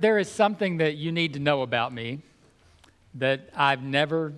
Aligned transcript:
There 0.00 0.18
is 0.18 0.30
something 0.30 0.76
that 0.76 0.94
you 0.94 1.10
need 1.10 1.32
to 1.32 1.40
know 1.40 1.62
about 1.62 1.92
me 1.92 2.20
that 3.14 3.50
I've 3.56 3.82
never 3.82 4.32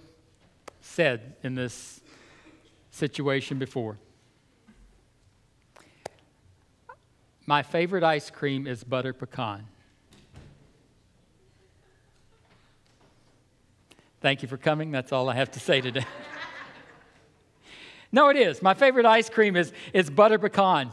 said 0.80 1.34
in 1.42 1.54
this 1.54 2.00
situation 2.90 3.58
before. 3.58 3.98
My 7.44 7.62
favorite 7.62 8.02
ice 8.02 8.30
cream 8.30 8.66
is 8.66 8.82
butter 8.82 9.12
pecan. 9.12 9.66
Thank 14.22 14.40
you 14.40 14.48
for 14.48 14.56
coming. 14.56 14.90
That's 14.90 15.12
all 15.12 15.28
I 15.28 15.34
have 15.34 15.50
to 15.50 15.60
say 15.60 15.82
today. 15.82 16.06
no, 18.12 18.30
it 18.30 18.36
is. 18.38 18.62
My 18.62 18.72
favorite 18.72 19.04
ice 19.04 19.28
cream 19.28 19.56
is, 19.56 19.74
is 19.92 20.08
butter 20.08 20.38
pecan. 20.38 20.90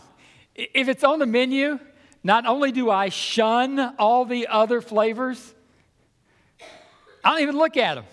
If 0.55 0.89
it's 0.89 1.05
on 1.05 1.19
the 1.19 1.25
menu, 1.25 1.79
not 2.27 2.45
only 2.45 2.73
do 2.73 2.91
I 2.91 3.07
shun 3.07 3.79
all 3.97 4.25
the 4.25 4.47
other 4.47 4.81
flavors, 4.81 5.55
I 7.23 7.29
don't 7.29 7.39
even 7.39 7.57
look 7.57 7.77
at 7.77 7.95
them. 7.95 8.03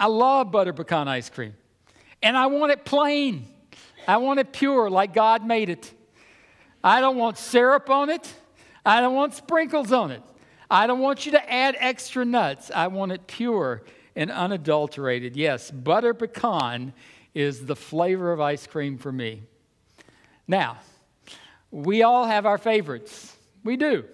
I 0.00 0.06
love 0.06 0.50
butter 0.50 0.72
pecan 0.72 1.06
ice 1.06 1.28
cream. 1.28 1.52
And 2.22 2.38
I 2.38 2.46
want 2.46 2.72
it 2.72 2.86
plain. 2.86 3.44
I 4.08 4.16
want 4.16 4.40
it 4.40 4.50
pure, 4.50 4.88
like 4.88 5.12
God 5.12 5.46
made 5.46 5.68
it. 5.68 5.92
I 6.82 7.02
don't 7.02 7.18
want 7.18 7.36
syrup 7.36 7.90
on 7.90 8.08
it. 8.08 8.32
I 8.86 9.02
don't 9.02 9.14
want 9.14 9.34
sprinkles 9.34 9.92
on 9.92 10.10
it. 10.10 10.22
I 10.70 10.86
don't 10.86 11.00
want 11.00 11.26
you 11.26 11.32
to 11.32 11.52
add 11.52 11.76
extra 11.78 12.24
nuts. 12.24 12.70
I 12.74 12.86
want 12.86 13.12
it 13.12 13.26
pure 13.26 13.82
and 14.16 14.30
unadulterated. 14.30 15.36
Yes, 15.36 15.70
butter 15.70 16.14
pecan 16.14 16.94
is 17.34 17.66
the 17.66 17.76
flavor 17.76 18.32
of 18.32 18.40
ice 18.40 18.66
cream 18.66 18.96
for 18.96 19.12
me. 19.12 19.42
Now, 20.48 20.78
we 21.74 22.04
all 22.04 22.24
have 22.24 22.46
our 22.46 22.56
favorites. 22.56 23.36
We 23.64 23.76
do. 23.76 24.04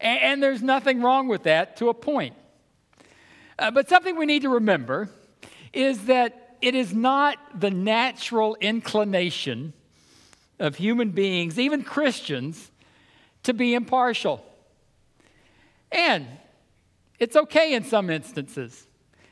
And, 0.00 0.20
and 0.20 0.42
there's 0.42 0.62
nothing 0.62 1.02
wrong 1.02 1.28
with 1.28 1.42
that 1.42 1.76
to 1.76 1.90
a 1.90 1.94
point. 1.94 2.34
Uh, 3.58 3.70
but 3.70 3.88
something 3.88 4.16
we 4.16 4.24
need 4.24 4.42
to 4.42 4.48
remember 4.48 5.10
is 5.74 6.06
that 6.06 6.56
it 6.62 6.74
is 6.74 6.94
not 6.94 7.36
the 7.54 7.70
natural 7.70 8.56
inclination 8.62 9.74
of 10.58 10.76
human 10.76 11.10
beings, 11.10 11.58
even 11.58 11.82
Christians, 11.82 12.70
to 13.42 13.52
be 13.52 13.74
impartial. 13.74 14.42
And 15.92 16.26
it's 17.18 17.36
okay 17.36 17.74
in 17.74 17.84
some 17.84 18.08
instances. 18.08 18.86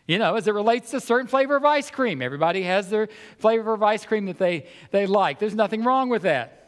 You 0.07 0.19
know, 0.19 0.35
as 0.35 0.47
it 0.47 0.53
relates 0.53 0.91
to 0.91 1.01
certain 1.01 1.29
flavor 1.29 1.57
of 1.57 1.65
ice 1.65 1.91
cream, 1.91 2.21
everybody 2.21 2.63
has 2.65 2.91
their 2.91 3.09
flavor 3.39 3.73
of 3.73 3.83
ice 3.83 4.05
cream 4.05 4.27
that 4.27 4.37
they, 4.37 4.67
they 4.91 5.07
like. 5.07 5.39
There's 5.39 5.55
nothing 5.55 5.83
wrong 5.83 6.11
with 6.11 6.23
that. 6.23 6.64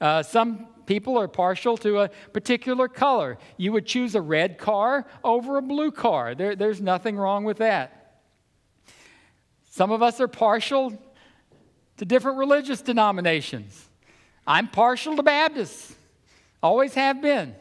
Uh, 0.00 0.22
some 0.22 0.66
people 0.86 1.18
are 1.18 1.28
partial 1.28 1.76
to 1.78 2.00
a 2.00 2.08
particular 2.32 2.88
color. 2.88 3.38
You 3.56 3.72
would 3.72 3.86
choose 3.86 4.14
a 4.14 4.20
red 4.20 4.58
car 4.58 5.06
over 5.22 5.56
a 5.56 5.62
blue 5.62 5.92
car. 5.92 6.34
There, 6.34 6.56
there's 6.56 6.80
nothing 6.80 7.16
wrong 7.16 7.44
with 7.44 7.58
that. 7.58 8.22
Some 9.70 9.92
of 9.92 10.02
us 10.02 10.20
are 10.20 10.28
partial 10.28 10.98
to 11.98 12.04
different 12.04 12.38
religious 12.38 12.80
denominations. 12.80 13.88
I'm 14.46 14.68
partial 14.68 15.16
to 15.16 15.22
Baptists, 15.22 15.94
always 16.62 16.94
have 16.94 17.20
been. 17.20 17.54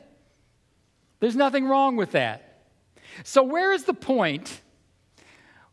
There's 1.20 1.36
nothing 1.36 1.66
wrong 1.66 1.98
with 1.98 2.12
that. 2.14 2.64
So, 3.24 3.44
where 3.44 3.74
is 3.74 3.84
the 3.84 3.94
point 3.94 4.62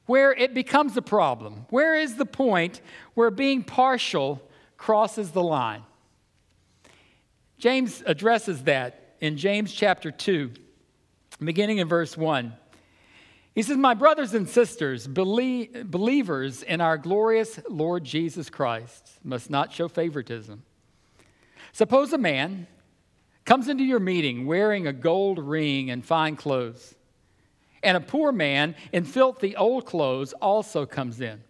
where 0.07 0.33
it 0.33 0.53
becomes 0.53 0.97
a 0.97 1.03
problem? 1.03 1.67
Where 1.71 1.97
is 1.97 2.17
the 2.17 2.27
point 2.27 2.81
where 3.15 3.31
being 3.31 3.63
partial 3.63 4.43
crosses 4.77 5.31
the 5.31 5.43
line? 5.43 5.85
James 7.59 8.03
addresses 8.07 8.65
that 8.65 9.15
in 9.21 9.37
James 9.37 9.73
chapter 9.73 10.11
2, 10.11 10.53
beginning 11.43 11.79
in 11.79 11.89
verse 11.89 12.17
1. 12.17 12.53
He 13.55 13.63
says, 13.63 13.79
My 13.79 13.95
brothers 13.95 14.35
and 14.35 14.47
sisters, 14.47 15.07
believe, 15.07 15.91
believers 15.91 16.63
in 16.63 16.83
our 16.83 16.99
glorious 16.99 17.59
Lord 17.71 18.05
Jesus 18.05 18.51
Christ 18.51 19.19
must 19.25 19.49
not 19.49 19.73
show 19.73 19.89
favoritism. 19.89 20.63
Suppose 21.73 22.13
a 22.13 22.19
man 22.19 22.67
comes 23.47 23.69
into 23.69 23.85
your 23.85 24.01
meeting 24.01 24.45
wearing 24.45 24.87
a 24.87 24.93
gold 24.93 25.39
ring 25.39 25.91
and 25.91 26.05
fine 26.05 26.37
clothes, 26.37 26.95
and 27.83 27.97
a 27.97 28.01
poor 28.01 28.33
man 28.33 28.75
in 28.93 29.05
filthy 29.05 29.57
old 29.57 29.87
clothes 29.87 30.35
also 30.35 30.85
comes 30.85 31.23
in. 31.23 31.43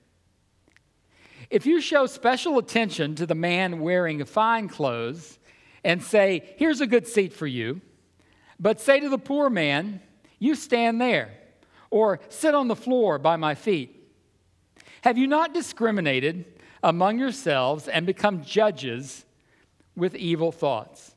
If 1.51 1.67
you 1.67 1.81
show 1.81 2.07
special 2.07 2.59
attention 2.59 3.17
to 3.17 3.27
the 3.27 3.35
man 3.35 3.81
wearing 3.81 4.25
fine 4.25 4.69
clothes, 4.69 5.39
and 5.87 6.03
say, 6.03 6.43
Here's 6.57 6.81
a 6.81 6.87
good 6.87 7.07
seat 7.07 7.33
for 7.33 7.47
you. 7.47 7.81
But 8.59 8.81
say 8.81 8.99
to 9.01 9.09
the 9.09 9.19
poor 9.19 9.49
man, 9.49 10.03
You 10.39 10.57
stand 10.57 11.01
there, 11.01 11.31
or 11.91 12.21
sit 12.29 12.55
on 12.55 12.67
the 12.69 12.77
floor 12.77 13.19
by 13.19 13.37
my 13.37 13.55
feet. 13.55 13.93
Have 15.03 15.17
you 15.17 15.29
not 15.29 15.55
discriminated 15.55 16.45
among 16.83 17.21
yourselves 17.21 17.87
and 17.87 18.05
become 18.05 18.43
judges 18.43 19.25
with 19.95 20.17
evil 20.17 20.51
thoughts? 20.51 21.15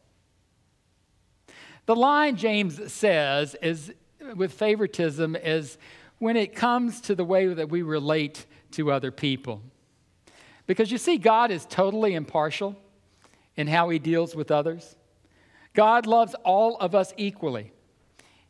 The 1.88 1.96
line 1.96 2.36
James 2.36 2.94
says 2.94 3.56
is 3.64 3.92
with 4.36 4.54
favoritism 4.54 5.36
is 5.36 5.80
when 6.20 6.38
it 6.38 6.54
comes 6.54 7.02
to 7.02 7.16
the 7.16 7.26
way 7.26 7.48
that 7.48 7.70
we 7.70 7.82
relate 7.82 8.46
to 8.74 8.92
other 8.92 9.10
people. 9.10 9.64
Because 10.68 10.92
you 10.92 11.00
see, 11.00 11.18
God 11.18 11.50
is 11.50 11.66
totally 11.66 12.14
impartial 12.14 12.76
in 13.60 13.68
how 13.68 13.90
he 13.90 14.00
deals 14.00 14.38
with 14.38 14.52
others. 14.52 14.96
God 15.74 16.08
loves 16.08 16.34
all 16.46 16.78
of 16.78 16.96
us 16.96 17.14
equally. 17.18 17.74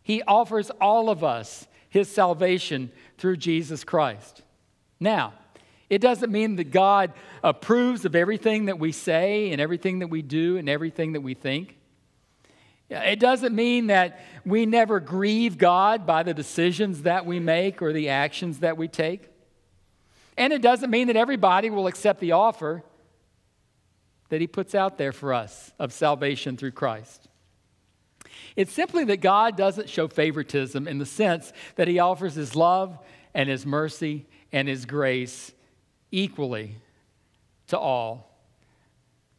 He 0.04 0.22
offers 0.22 0.70
all 0.80 1.10
of 1.10 1.24
us 1.24 1.68
his 1.90 2.08
salvation 2.08 2.92
through 3.18 3.38
Jesus 3.38 3.84
Christ. 3.84 4.44
Now, 5.00 5.34
it 5.90 5.98
doesn't 5.98 6.32
mean 6.32 6.58
that 6.58 6.70
God 6.70 7.12
approves 7.44 8.06
of 8.06 8.16
everything 8.16 8.66
that 8.66 8.78
we 8.78 8.92
say 8.92 9.52
and 9.52 9.60
everything 9.60 9.98
that 10.00 10.12
we 10.12 10.22
do 10.22 10.58
and 10.58 10.70
everything 10.70 11.14
that 11.14 11.22
we 11.22 11.34
think. 11.34 11.76
It 12.88 13.20
doesn't 13.20 13.56
mean 13.56 13.88
that 13.88 14.20
we 14.46 14.68
never 14.68 15.00
grieve 15.00 15.58
God 15.58 16.06
by 16.06 16.22
the 16.22 16.36
decisions 16.36 17.02
that 17.02 17.26
we 17.26 17.40
make 17.40 17.82
or 17.82 17.94
the 17.94 18.10
actions 18.10 18.60
that 18.60 18.78
we 18.78 18.88
take. 18.88 19.28
And 20.38 20.54
it 20.54 20.62
doesn't 20.62 20.92
mean 20.92 21.08
that 21.08 21.16
everybody 21.16 21.72
will 21.72 21.88
accept 21.88 22.20
the 22.20 22.34
offer 22.34 22.84
that 24.30 24.42
He 24.42 24.48
puts 24.48 24.74
out 24.74 24.98
there 24.98 25.12
for 25.12 25.34
us 25.34 25.72
of 25.80 25.92
salvation 25.92 26.58
through 26.58 26.72
Christ. 26.72 27.28
It's 28.56 28.74
simply 28.74 29.04
that 29.06 29.18
God 29.18 29.58
doesn't 29.58 29.90
show 29.90 30.08
favoritism 30.08 30.88
in 30.88 30.98
the 30.98 31.06
sense 31.06 31.54
that 31.76 31.88
He 31.88 32.00
offers 32.00 32.36
His 32.36 32.56
love 32.56 32.98
and 33.34 33.50
His 33.50 33.66
mercy 33.66 34.26
and 34.52 34.68
His 34.68 34.86
grace 34.86 35.52
equally 36.12 36.76
to 37.68 37.78
all, 37.78 38.36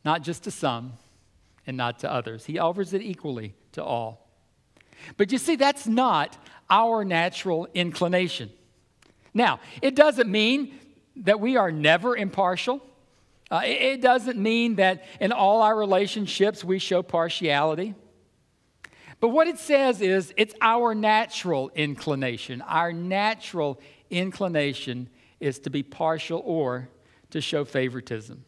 not 0.04 0.22
just 0.22 0.44
to 0.44 0.50
some 0.50 0.94
and 1.66 1.76
not 1.76 1.98
to 2.00 2.10
others. 2.10 2.46
He 2.46 2.58
offers 2.58 2.92
it 2.92 3.02
equally 3.02 3.54
to 3.72 3.84
all. 3.84 4.28
But 5.16 5.32
you 5.32 5.38
see, 5.38 5.56
that's 5.56 5.86
not 5.86 6.36
our 6.68 7.04
natural 7.04 7.68
inclination. 7.74 8.50
Now, 9.32 9.60
it 9.82 9.94
doesn't 9.94 10.30
mean 10.30 10.78
that 11.16 11.40
we 11.40 11.56
are 11.56 11.72
never 11.72 12.16
impartial. 12.16 12.80
Uh, 13.50 13.62
it, 13.64 13.82
it 13.82 14.00
doesn't 14.00 14.38
mean 14.38 14.76
that 14.76 15.04
in 15.20 15.32
all 15.32 15.62
our 15.62 15.76
relationships 15.76 16.62
we 16.62 16.78
show 16.78 17.02
partiality. 17.02 17.94
But 19.18 19.28
what 19.28 19.48
it 19.48 19.58
says 19.58 20.00
is 20.00 20.32
it's 20.36 20.54
our 20.60 20.94
natural 20.94 21.70
inclination. 21.74 22.62
Our 22.62 22.92
natural 22.92 23.80
inclination 24.08 25.08
is 25.40 25.58
to 25.60 25.70
be 25.70 25.82
partial 25.82 26.42
or 26.44 26.88
to 27.30 27.40
show 27.40 27.64
favoritism. 27.64 28.44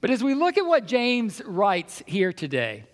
But 0.00 0.10
as 0.10 0.22
we 0.22 0.34
look 0.34 0.58
at 0.58 0.66
what 0.66 0.86
James 0.86 1.42
writes 1.44 2.02
here 2.06 2.32
today, 2.32 2.84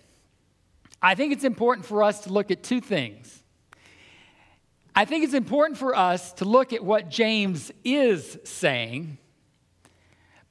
I 1.01 1.15
think 1.15 1.33
it's 1.33 1.43
important 1.43 1.85
for 1.85 2.03
us 2.03 2.21
to 2.21 2.33
look 2.33 2.49
at 2.49 2.63
two 2.63 2.79
things. 2.79 3.43
I 4.95 5.05
think 5.05 5.23
it's 5.23 5.33
important 5.33 5.77
for 5.77 5.95
us 5.95 6.33
to 6.33 6.45
look 6.45 6.71
at 6.71 6.83
what 6.83 7.09
James 7.09 7.71
is 7.83 8.37
saying 8.43 9.17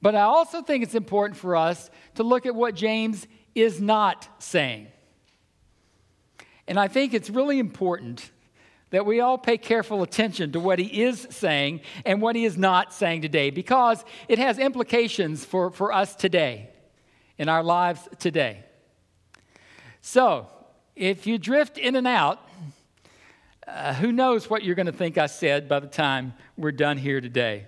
but 0.03 0.15
I 0.15 0.23
also 0.23 0.61
think 0.61 0.83
it's 0.83 0.95
important 0.95 1.39
for 1.39 1.55
us 1.55 1.89
to 2.15 2.23
look 2.23 2.45
at 2.45 2.53
what 2.53 2.75
James 2.75 3.25
is 3.55 3.79
not 3.79 4.27
saying. 4.37 4.87
And 6.67 6.77
I 6.77 6.89
think 6.89 7.13
it's 7.13 7.29
really 7.29 7.57
important 7.57 8.29
that 8.89 9.05
we 9.05 9.21
all 9.21 9.37
pay 9.37 9.57
careful 9.57 10.03
attention 10.03 10.51
to 10.51 10.59
what 10.59 10.77
he 10.77 11.03
is 11.03 11.25
saying 11.29 11.79
and 12.05 12.21
what 12.21 12.35
he 12.35 12.43
is 12.43 12.57
not 12.57 12.93
saying 12.93 13.21
today 13.21 13.49
because 13.49 14.03
it 14.27 14.39
has 14.39 14.59
implications 14.59 15.45
for, 15.45 15.71
for 15.71 15.93
us 15.93 16.15
today, 16.17 16.69
in 17.37 17.47
our 17.47 17.63
lives 17.63 18.01
today. 18.19 18.65
So, 20.01 20.47
if 20.97 21.25
you 21.25 21.37
drift 21.37 21.77
in 21.77 21.95
and 21.95 22.07
out, 22.07 22.45
uh, 23.65 23.93
who 23.93 24.11
knows 24.11 24.49
what 24.49 24.65
you're 24.65 24.75
going 24.75 24.85
to 24.85 24.91
think 24.91 25.17
I 25.17 25.27
said 25.27 25.69
by 25.69 25.79
the 25.79 25.87
time 25.87 26.33
we're 26.57 26.73
done 26.73 26.97
here 26.97 27.21
today. 27.21 27.67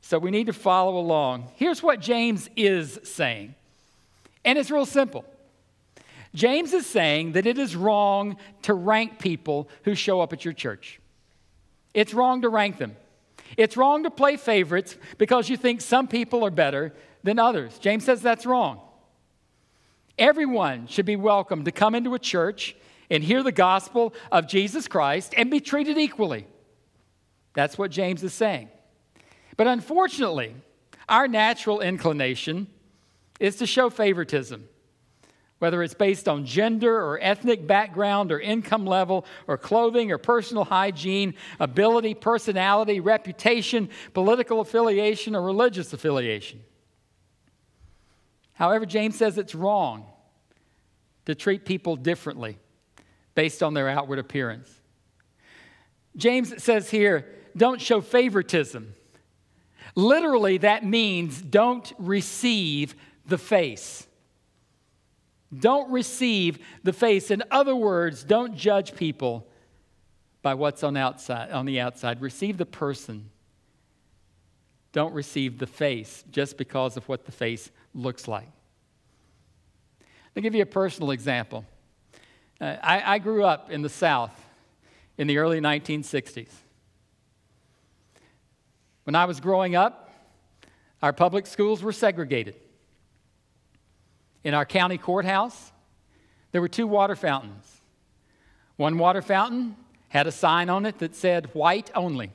So 0.00 0.18
we 0.18 0.30
need 0.30 0.46
to 0.46 0.52
follow 0.52 0.98
along. 0.98 1.50
Here's 1.54 1.82
what 1.82 2.00
James 2.00 2.48
is 2.56 2.98
saying, 3.04 3.54
and 4.44 4.58
it's 4.58 4.70
real 4.70 4.86
simple 4.86 5.24
James 6.34 6.72
is 6.72 6.86
saying 6.86 7.32
that 7.32 7.46
it 7.46 7.58
is 7.58 7.74
wrong 7.74 8.36
to 8.62 8.74
rank 8.74 9.18
people 9.18 9.68
who 9.84 9.94
show 9.94 10.20
up 10.20 10.32
at 10.32 10.44
your 10.44 10.54
church. 10.54 11.00
It's 11.92 12.14
wrong 12.14 12.42
to 12.42 12.48
rank 12.48 12.78
them. 12.78 12.96
It's 13.56 13.76
wrong 13.76 14.04
to 14.04 14.10
play 14.10 14.36
favorites 14.36 14.96
because 15.18 15.48
you 15.48 15.56
think 15.56 15.80
some 15.80 16.06
people 16.06 16.44
are 16.44 16.50
better 16.50 16.94
than 17.24 17.38
others. 17.38 17.76
James 17.78 18.04
says 18.04 18.22
that's 18.22 18.46
wrong. 18.46 18.80
Everyone 20.18 20.86
should 20.86 21.06
be 21.06 21.16
welcome 21.16 21.64
to 21.64 21.72
come 21.72 21.94
into 21.94 22.14
a 22.14 22.18
church 22.18 22.76
and 23.10 23.24
hear 23.24 23.42
the 23.42 23.50
gospel 23.50 24.14
of 24.30 24.46
Jesus 24.46 24.86
Christ 24.86 25.34
and 25.36 25.50
be 25.50 25.60
treated 25.60 25.98
equally. 25.98 26.46
That's 27.54 27.76
what 27.76 27.90
James 27.90 28.22
is 28.22 28.32
saying. 28.32 28.68
But 29.60 29.66
unfortunately, 29.66 30.54
our 31.06 31.28
natural 31.28 31.82
inclination 31.82 32.66
is 33.38 33.56
to 33.56 33.66
show 33.66 33.90
favoritism, 33.90 34.66
whether 35.58 35.82
it's 35.82 35.92
based 35.92 36.30
on 36.30 36.46
gender 36.46 36.96
or 36.96 37.18
ethnic 37.20 37.66
background 37.66 38.32
or 38.32 38.40
income 38.40 38.86
level 38.86 39.26
or 39.46 39.58
clothing 39.58 40.12
or 40.12 40.16
personal 40.16 40.64
hygiene, 40.64 41.34
ability, 41.58 42.14
personality, 42.14 43.00
reputation, 43.00 43.90
political 44.14 44.60
affiliation, 44.60 45.36
or 45.36 45.42
religious 45.42 45.92
affiliation. 45.92 46.62
However, 48.54 48.86
James 48.86 49.16
says 49.16 49.36
it's 49.36 49.54
wrong 49.54 50.06
to 51.26 51.34
treat 51.34 51.66
people 51.66 51.96
differently 51.96 52.56
based 53.34 53.62
on 53.62 53.74
their 53.74 53.90
outward 53.90 54.20
appearance. 54.20 54.74
James 56.16 56.62
says 56.62 56.88
here, 56.88 57.26
don't 57.54 57.78
show 57.78 58.00
favoritism. 58.00 58.94
Literally, 59.94 60.58
that 60.58 60.84
means 60.84 61.40
don't 61.40 61.92
receive 61.98 62.94
the 63.26 63.38
face. 63.38 64.06
Don't 65.56 65.90
receive 65.90 66.58
the 66.84 66.92
face. 66.92 67.30
In 67.30 67.42
other 67.50 67.74
words, 67.74 68.22
don't 68.22 68.54
judge 68.56 68.94
people 68.94 69.46
by 70.42 70.54
what's 70.54 70.82
on 70.82 70.96
outside 70.96 71.50
on 71.50 71.66
the 71.66 71.80
outside. 71.80 72.20
Receive 72.20 72.56
the 72.56 72.66
person. 72.66 73.30
Don't 74.92 75.12
receive 75.12 75.58
the 75.58 75.66
face 75.66 76.24
just 76.30 76.56
because 76.56 76.96
of 76.96 77.08
what 77.08 77.24
the 77.24 77.32
face 77.32 77.70
looks 77.94 78.26
like. 78.26 78.48
I'll 80.36 80.42
give 80.42 80.54
you 80.54 80.62
a 80.62 80.66
personal 80.66 81.10
example. 81.10 81.64
Uh, 82.60 82.76
I, 82.82 83.14
I 83.14 83.18
grew 83.18 83.44
up 83.44 83.70
in 83.70 83.82
the 83.82 83.88
South 83.88 84.32
in 85.18 85.26
the 85.26 85.38
early 85.38 85.60
1960s. 85.60 86.50
When 89.04 89.14
I 89.14 89.24
was 89.24 89.40
growing 89.40 89.74
up, 89.74 90.10
our 91.02 91.12
public 91.12 91.46
schools 91.46 91.82
were 91.82 91.92
segregated. 91.92 92.56
In 94.44 94.54
our 94.54 94.64
county 94.64 94.98
courthouse, 94.98 95.72
there 96.52 96.60
were 96.60 96.68
two 96.68 96.86
water 96.86 97.16
fountains. 97.16 97.80
One 98.76 98.98
water 98.98 99.22
fountain 99.22 99.76
had 100.08 100.26
a 100.26 100.32
sign 100.32 100.68
on 100.68 100.86
it 100.86 100.98
that 100.98 101.14
said 101.14 101.54
white 101.54 101.90
only. 101.94 102.32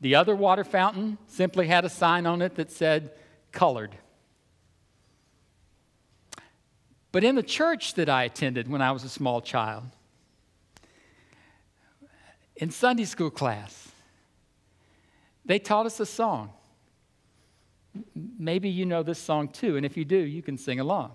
The 0.00 0.14
other 0.16 0.34
water 0.34 0.64
fountain 0.64 1.18
simply 1.26 1.68
had 1.68 1.84
a 1.84 1.88
sign 1.88 2.26
on 2.26 2.42
it 2.42 2.56
that 2.56 2.70
said 2.70 3.12
colored. 3.52 3.96
But 7.12 7.24
in 7.24 7.34
the 7.34 7.42
church 7.42 7.94
that 7.94 8.08
I 8.08 8.24
attended 8.24 8.68
when 8.68 8.82
I 8.82 8.90
was 8.90 9.04
a 9.04 9.08
small 9.08 9.40
child, 9.40 9.84
in 12.56 12.70
Sunday 12.70 13.04
school 13.04 13.30
class, 13.30 13.91
they 15.44 15.58
taught 15.58 15.86
us 15.86 16.00
a 16.00 16.06
song. 16.06 16.50
Maybe 18.14 18.68
you 18.68 18.86
know 18.86 19.02
this 19.02 19.18
song 19.18 19.48
too, 19.48 19.76
and 19.76 19.84
if 19.84 19.96
you 19.96 20.04
do, 20.04 20.16
you 20.16 20.42
can 20.42 20.56
sing 20.56 20.80
along. 20.80 21.12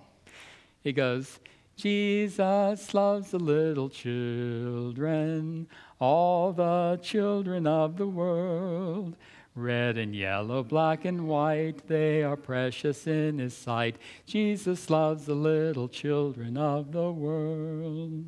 It 0.83 0.93
goes, 0.93 1.39
Jesus 1.75 2.93
loves 2.93 3.31
the 3.31 3.39
little 3.39 3.89
children, 3.89 5.67
all 5.99 6.51
the 6.51 6.99
children 7.01 7.67
of 7.67 7.97
the 7.97 8.07
world. 8.07 9.15
Red 9.55 9.97
and 9.97 10.15
yellow, 10.15 10.63
black 10.63 11.05
and 11.05 11.27
white, 11.27 11.87
they 11.87 12.21
are 12.23 12.37
precious 12.37 13.07
in 13.07 13.39
his 13.39 13.55
sight. 13.55 13.97
Jesus 14.27 14.89
loves 14.89 15.25
the 15.25 15.33
little 15.33 15.87
children 15.87 16.57
of 16.57 16.91
the 16.91 17.11
world. 17.11 18.25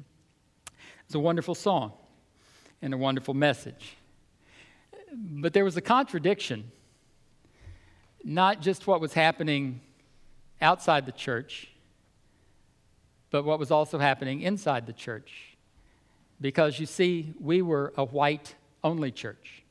It's 1.06 1.14
a 1.14 1.20
wonderful 1.20 1.56
song 1.56 1.94
and 2.82 2.96
a 2.96 2.98
wonderful 2.98 3.36
message. 3.36 3.99
But 5.14 5.54
there 5.54 5.64
was 5.64 5.78
a 5.78 5.82
contradiction, 5.82 6.72
not 8.24 8.62
just 8.62 8.88
what 8.88 9.02
was 9.02 9.14
happening 9.14 9.82
outside 10.62 11.06
the 11.06 11.12
church, 11.12 11.72
but 13.32 13.44
what 13.44 13.60
was 13.60 13.72
also 13.72 13.98
happening 13.98 14.42
inside 14.42 14.86
the 14.86 14.94
church. 14.94 15.58
Because 16.42 16.80
you 16.80 16.86
see, 16.86 17.34
we 17.40 17.62
were 17.62 17.94
a 17.98 18.06
white 18.06 18.56
only 18.84 19.12
church. 19.12 19.64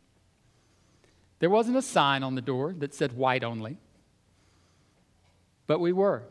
There 1.38 1.50
wasn't 1.50 1.76
a 1.76 1.82
sign 1.82 2.22
on 2.22 2.34
the 2.34 2.42
door 2.42 2.74
that 2.78 2.94
said 2.94 3.12
white 3.12 3.44
only, 3.44 3.78
but 5.66 5.78
we 5.78 5.92
were. 5.92 6.22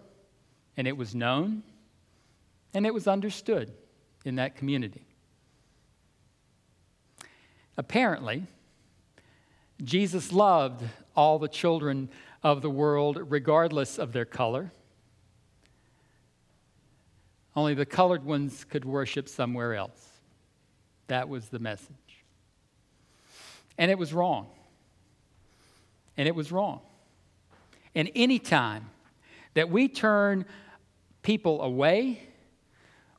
And 0.76 0.88
it 0.88 0.96
was 0.98 1.16
known 1.16 1.64
and 2.74 2.86
it 2.86 2.94
was 2.94 3.08
understood 3.08 3.72
in 4.26 4.36
that 4.36 4.56
community. 4.56 5.06
Apparently, 7.78 8.44
Jesus 9.84 10.32
loved 10.32 10.84
all 11.16 11.40
the 11.40 11.48
children 11.48 12.10
of 12.44 12.62
the 12.62 12.70
world, 12.70 13.20
regardless 13.30 13.98
of 13.98 14.14
their 14.14 14.26
color. 14.26 14.72
Only 17.56 17.74
the 17.74 17.86
colored 17.86 18.24
ones 18.24 18.64
could 18.64 18.86
worship 18.86 19.28
somewhere 19.28 19.74
else. 19.74 20.12
That 21.08 21.30
was 21.30 21.50
the 21.50 21.60
message. 21.60 21.96
And 23.78 23.90
it 23.90 23.98
was 23.98 24.14
wrong. 24.14 24.48
And 26.18 26.28
it 26.28 26.36
was 26.36 26.52
wrong. 26.52 26.82
And 27.96 28.12
any 28.16 28.40
time 28.40 28.90
that 29.54 29.70
we 29.70 29.88
turn 29.88 30.46
people 31.24 31.62
away 31.62 32.27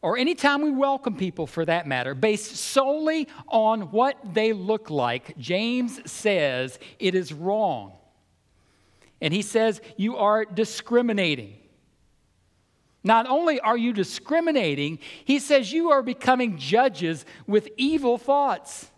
or 0.01 0.17
anytime 0.17 0.63
we 0.63 0.71
welcome 0.71 1.17
people 1.17 1.47
for 1.47 1.65
that 1.65 1.87
matter, 1.87 2.15
based 2.15 2.57
solely 2.57 3.29
on 3.49 3.91
what 3.91 4.17
they 4.35 4.53
look 4.53 4.91
like, 4.91 5.37
James 5.39 6.01
says 6.11 6.79
it 6.99 7.15
is 7.15 7.33
wrong. 7.33 7.93
And 9.21 9.35
he 9.35 9.43
says 9.43 9.81
you 9.97 10.17
are 10.17 10.45
discriminating. 10.45 11.55
Not 13.03 13.27
only 13.27 13.59
are 13.61 13.77
you 13.77 13.93
discriminating, 13.93 14.99
he 15.25 15.39
says 15.39 15.73
you 15.73 15.91
are 15.91 16.03
becoming 16.03 16.59
judges 16.59 17.25
with 17.47 17.69
evil 17.77 18.19
thoughts. 18.19 18.91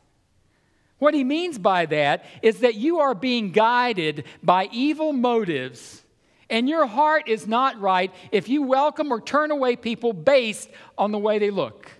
What 0.98 1.14
he 1.14 1.24
means 1.24 1.58
by 1.58 1.86
that 1.86 2.24
is 2.42 2.60
that 2.60 2.74
you 2.74 3.00
are 3.00 3.14
being 3.14 3.52
guided 3.52 4.24
by 4.42 4.68
evil 4.70 5.14
motives 5.14 6.02
and 6.50 6.68
your 6.68 6.86
heart 6.86 7.28
is 7.28 7.46
not 7.46 7.80
right 7.80 8.12
if 8.32 8.48
you 8.48 8.62
welcome 8.62 9.12
or 9.12 9.20
turn 9.20 9.50
away 9.50 9.76
people 9.76 10.12
based 10.12 10.68
on 10.98 11.12
the 11.12 11.18
way 11.18 11.38
they 11.38 11.50
look. 11.50 11.90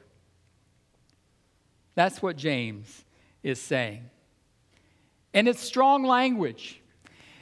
That's 1.95 2.21
what 2.21 2.37
James 2.37 3.05
is 3.43 3.61
saying. 3.61 4.11
And 5.33 5.49
it's 5.49 5.61
strong 5.61 6.05
language 6.05 6.81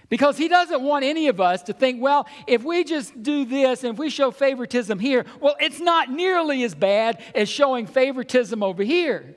because 0.08 0.36
he 0.36 0.48
doesn't 0.48 0.82
want 0.82 1.04
any 1.04 1.28
of 1.28 1.40
us 1.40 1.62
to 1.64 1.72
think, 1.72 2.02
well, 2.02 2.26
if 2.46 2.64
we 2.64 2.84
just 2.84 3.22
do 3.22 3.44
this 3.44 3.84
and 3.84 3.94
if 3.94 3.98
we 3.98 4.10
show 4.10 4.30
favoritism 4.30 4.98
here, 4.98 5.24
well, 5.40 5.56
it's 5.60 5.80
not 5.80 6.10
nearly 6.10 6.62
as 6.64 6.74
bad 6.74 7.22
as 7.34 7.48
showing 7.48 7.86
favoritism 7.86 8.62
over 8.62 8.82
here. 8.82 9.34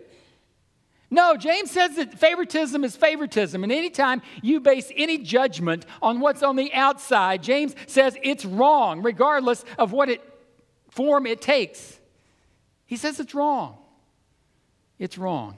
No, 1.14 1.36
James 1.36 1.70
says 1.70 1.98
that 1.98 2.18
favoritism 2.18 2.86
is 2.86 2.96
favoritism. 2.96 3.64
And 3.64 3.72
anytime 3.72 4.22
you 4.42 4.62
base 4.62 4.92
any 4.96 5.18
judgment 5.18 5.86
on 6.02 6.22
what's 6.22 6.42
on 6.42 6.56
the 6.56 6.74
outside, 6.74 7.44
James 7.44 7.76
says 7.86 8.18
it's 8.24 8.46
wrong, 8.46 9.02
regardless 9.02 9.66
of 9.78 9.92
what 9.92 10.10
it, 10.10 10.22
form 10.90 11.28
it 11.28 11.42
takes. 11.42 12.00
He 12.86 12.96
says 12.96 13.20
it's 13.20 13.36
wrong. 13.36 13.78
It's 14.98 15.18
wrong. 15.18 15.58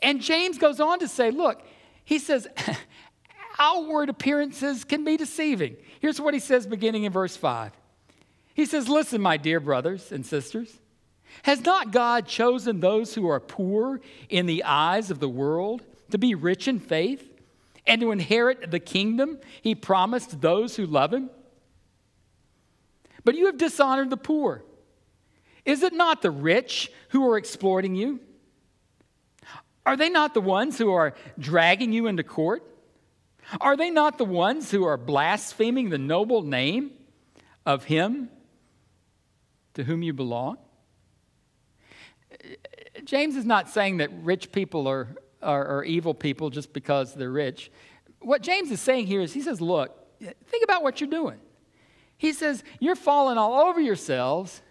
And 0.00 0.20
James 0.20 0.58
goes 0.58 0.80
on 0.80 0.98
to 0.98 1.08
say, 1.08 1.30
look, 1.30 1.62
he 2.04 2.18
says, 2.18 2.48
outward 3.58 4.08
appearances 4.08 4.84
can 4.84 5.04
be 5.04 5.16
deceiving. 5.16 5.76
Here's 6.00 6.20
what 6.20 6.34
he 6.34 6.40
says 6.40 6.66
beginning 6.66 7.04
in 7.04 7.12
verse 7.12 7.36
5. 7.36 7.72
He 8.54 8.66
says, 8.66 8.88
Listen, 8.88 9.20
my 9.20 9.36
dear 9.36 9.60
brothers 9.60 10.12
and 10.12 10.24
sisters. 10.24 10.78
Has 11.42 11.64
not 11.64 11.92
God 11.92 12.26
chosen 12.26 12.80
those 12.80 13.14
who 13.14 13.28
are 13.28 13.40
poor 13.40 14.00
in 14.28 14.46
the 14.46 14.64
eyes 14.64 15.10
of 15.10 15.20
the 15.20 15.28
world 15.28 15.82
to 16.10 16.18
be 16.18 16.34
rich 16.34 16.68
in 16.68 16.80
faith 16.80 17.30
and 17.86 18.00
to 18.00 18.12
inherit 18.12 18.70
the 18.70 18.80
kingdom 18.80 19.38
he 19.60 19.74
promised 19.74 20.40
those 20.40 20.76
who 20.76 20.86
love 20.86 21.12
him? 21.12 21.30
But 23.24 23.34
you 23.34 23.46
have 23.46 23.58
dishonored 23.58 24.10
the 24.10 24.16
poor. 24.16 24.62
Is 25.64 25.82
it 25.82 25.92
not 25.92 26.22
the 26.22 26.30
rich 26.30 26.90
who 27.08 27.28
are 27.28 27.38
exploiting 27.38 27.94
you? 27.94 28.20
Are 29.86 29.96
they 29.96 30.08
not 30.08 30.34
the 30.34 30.40
ones 30.40 30.78
who 30.78 30.92
are 30.92 31.14
dragging 31.38 31.92
you 31.92 32.06
into 32.06 32.22
court? 32.22 32.62
Are 33.60 33.76
they 33.76 33.90
not 33.90 34.18
the 34.18 34.24
ones 34.24 34.70
who 34.70 34.84
are 34.84 34.96
blaspheming 34.96 35.90
the 35.90 35.98
noble 35.98 36.42
name 36.42 36.92
of 37.66 37.84
him 37.84 38.30
to 39.74 39.84
whom 39.84 40.02
you 40.02 40.12
belong? 40.12 40.56
James 43.04 43.36
is 43.36 43.44
not 43.44 43.68
saying 43.68 43.98
that 43.98 44.10
rich 44.22 44.52
people 44.52 44.86
are, 44.86 45.08
are, 45.42 45.66
are, 45.66 45.84
evil 45.84 46.14
people 46.14 46.50
just 46.50 46.72
because 46.72 47.14
they're 47.14 47.30
rich. 47.30 47.70
What 48.20 48.42
James 48.42 48.70
is 48.70 48.80
saying 48.80 49.06
here 49.06 49.20
is 49.20 49.32
he 49.32 49.42
says, 49.42 49.60
look, 49.60 49.92
think 50.20 50.64
about 50.64 50.82
what 50.82 51.00
you're 51.00 51.10
doing. 51.10 51.38
He 52.16 52.32
says, 52.32 52.62
you're 52.80 52.96
falling 52.96 53.36
all 53.36 53.68
over 53.68 53.80
yourselves 53.80 54.62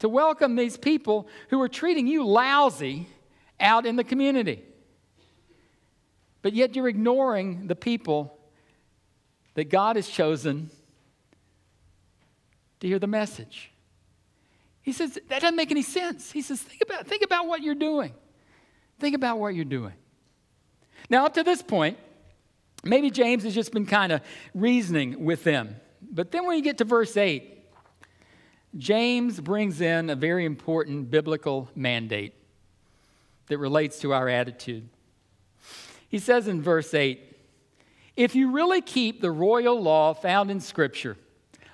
to 0.00 0.08
welcome 0.08 0.56
these 0.56 0.76
people 0.76 1.28
who 1.50 1.60
are 1.60 1.68
treating 1.68 2.06
you 2.06 2.26
lousy 2.26 3.06
out 3.60 3.86
in 3.86 3.96
the 3.96 4.04
community. 4.04 4.62
But 6.42 6.52
yet 6.52 6.76
you're 6.76 6.88
ignoring 6.88 7.68
the 7.68 7.76
people 7.76 8.38
that 9.54 9.70
God 9.70 9.96
has 9.96 10.08
chosen 10.08 10.70
to 12.80 12.86
hear 12.86 12.98
the 12.98 13.06
message. 13.06 13.70
He 14.84 14.92
says, 14.92 15.18
that 15.28 15.40
doesn't 15.40 15.56
make 15.56 15.70
any 15.70 15.82
sense. 15.82 16.30
He 16.30 16.42
says, 16.42 16.60
think 16.60 16.82
about, 16.82 17.06
think 17.06 17.22
about 17.24 17.46
what 17.46 17.62
you're 17.62 17.74
doing. 17.74 18.12
Think 19.00 19.16
about 19.16 19.38
what 19.38 19.54
you're 19.54 19.64
doing. 19.64 19.94
Now, 21.08 21.24
up 21.24 21.32
to 21.34 21.42
this 21.42 21.62
point, 21.62 21.96
maybe 22.84 23.10
James 23.10 23.44
has 23.44 23.54
just 23.54 23.72
been 23.72 23.86
kind 23.86 24.12
of 24.12 24.20
reasoning 24.54 25.24
with 25.24 25.42
them. 25.42 25.76
But 26.02 26.32
then 26.32 26.44
when 26.46 26.58
you 26.58 26.62
get 26.62 26.76
to 26.78 26.84
verse 26.84 27.16
8, 27.16 27.50
James 28.76 29.40
brings 29.40 29.80
in 29.80 30.10
a 30.10 30.16
very 30.16 30.44
important 30.44 31.10
biblical 31.10 31.70
mandate 31.74 32.34
that 33.46 33.56
relates 33.56 34.00
to 34.00 34.12
our 34.12 34.28
attitude. 34.28 34.86
He 36.10 36.18
says 36.18 36.46
in 36.46 36.60
verse 36.60 36.92
8, 36.92 37.20
if 38.16 38.34
you 38.34 38.50
really 38.50 38.82
keep 38.82 39.22
the 39.22 39.30
royal 39.30 39.80
law 39.80 40.12
found 40.12 40.50
in 40.50 40.60
Scripture, 40.60 41.16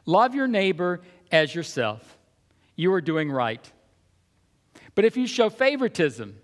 love 0.06 0.32
your 0.32 0.46
neighbor 0.46 1.00
as 1.32 1.56
yourself 1.56 2.18
you 2.80 2.92
are 2.94 3.00
doing 3.02 3.30
right. 3.30 3.70
But 4.94 5.04
if 5.04 5.16
you 5.16 5.26
show 5.26 5.50
favoritism, 5.50 6.36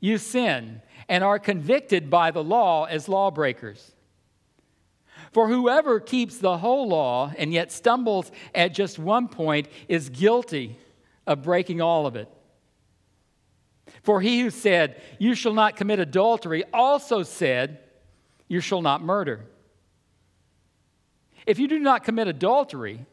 you 0.00 0.18
sin 0.18 0.82
and 1.08 1.24
are 1.24 1.38
convicted 1.38 2.10
by 2.10 2.30
the 2.30 2.44
law 2.44 2.84
as 2.84 3.08
lawbreakers. 3.08 3.92
For 5.32 5.48
whoever 5.48 5.98
keeps 5.98 6.36
the 6.36 6.58
whole 6.58 6.88
law 6.88 7.32
and 7.38 7.54
yet 7.54 7.72
stumbles 7.72 8.30
at 8.54 8.74
just 8.74 8.98
one 8.98 9.28
point 9.28 9.68
is 9.88 10.10
guilty 10.10 10.76
of 11.26 11.42
breaking 11.42 11.80
all 11.80 12.06
of 12.06 12.16
it. 12.16 12.28
For 14.02 14.20
he 14.20 14.40
who 14.40 14.50
said, 14.50 15.00
You 15.18 15.34
shall 15.34 15.54
not 15.54 15.76
commit 15.76 16.00
adultery, 16.00 16.64
also 16.72 17.22
said, 17.22 17.80
You 18.46 18.60
shall 18.60 18.82
not 18.82 19.02
murder. 19.02 19.46
If 21.46 21.58
you 21.58 21.66
do 21.66 21.78
not 21.78 22.04
commit 22.04 22.28
adultery, 22.28 23.06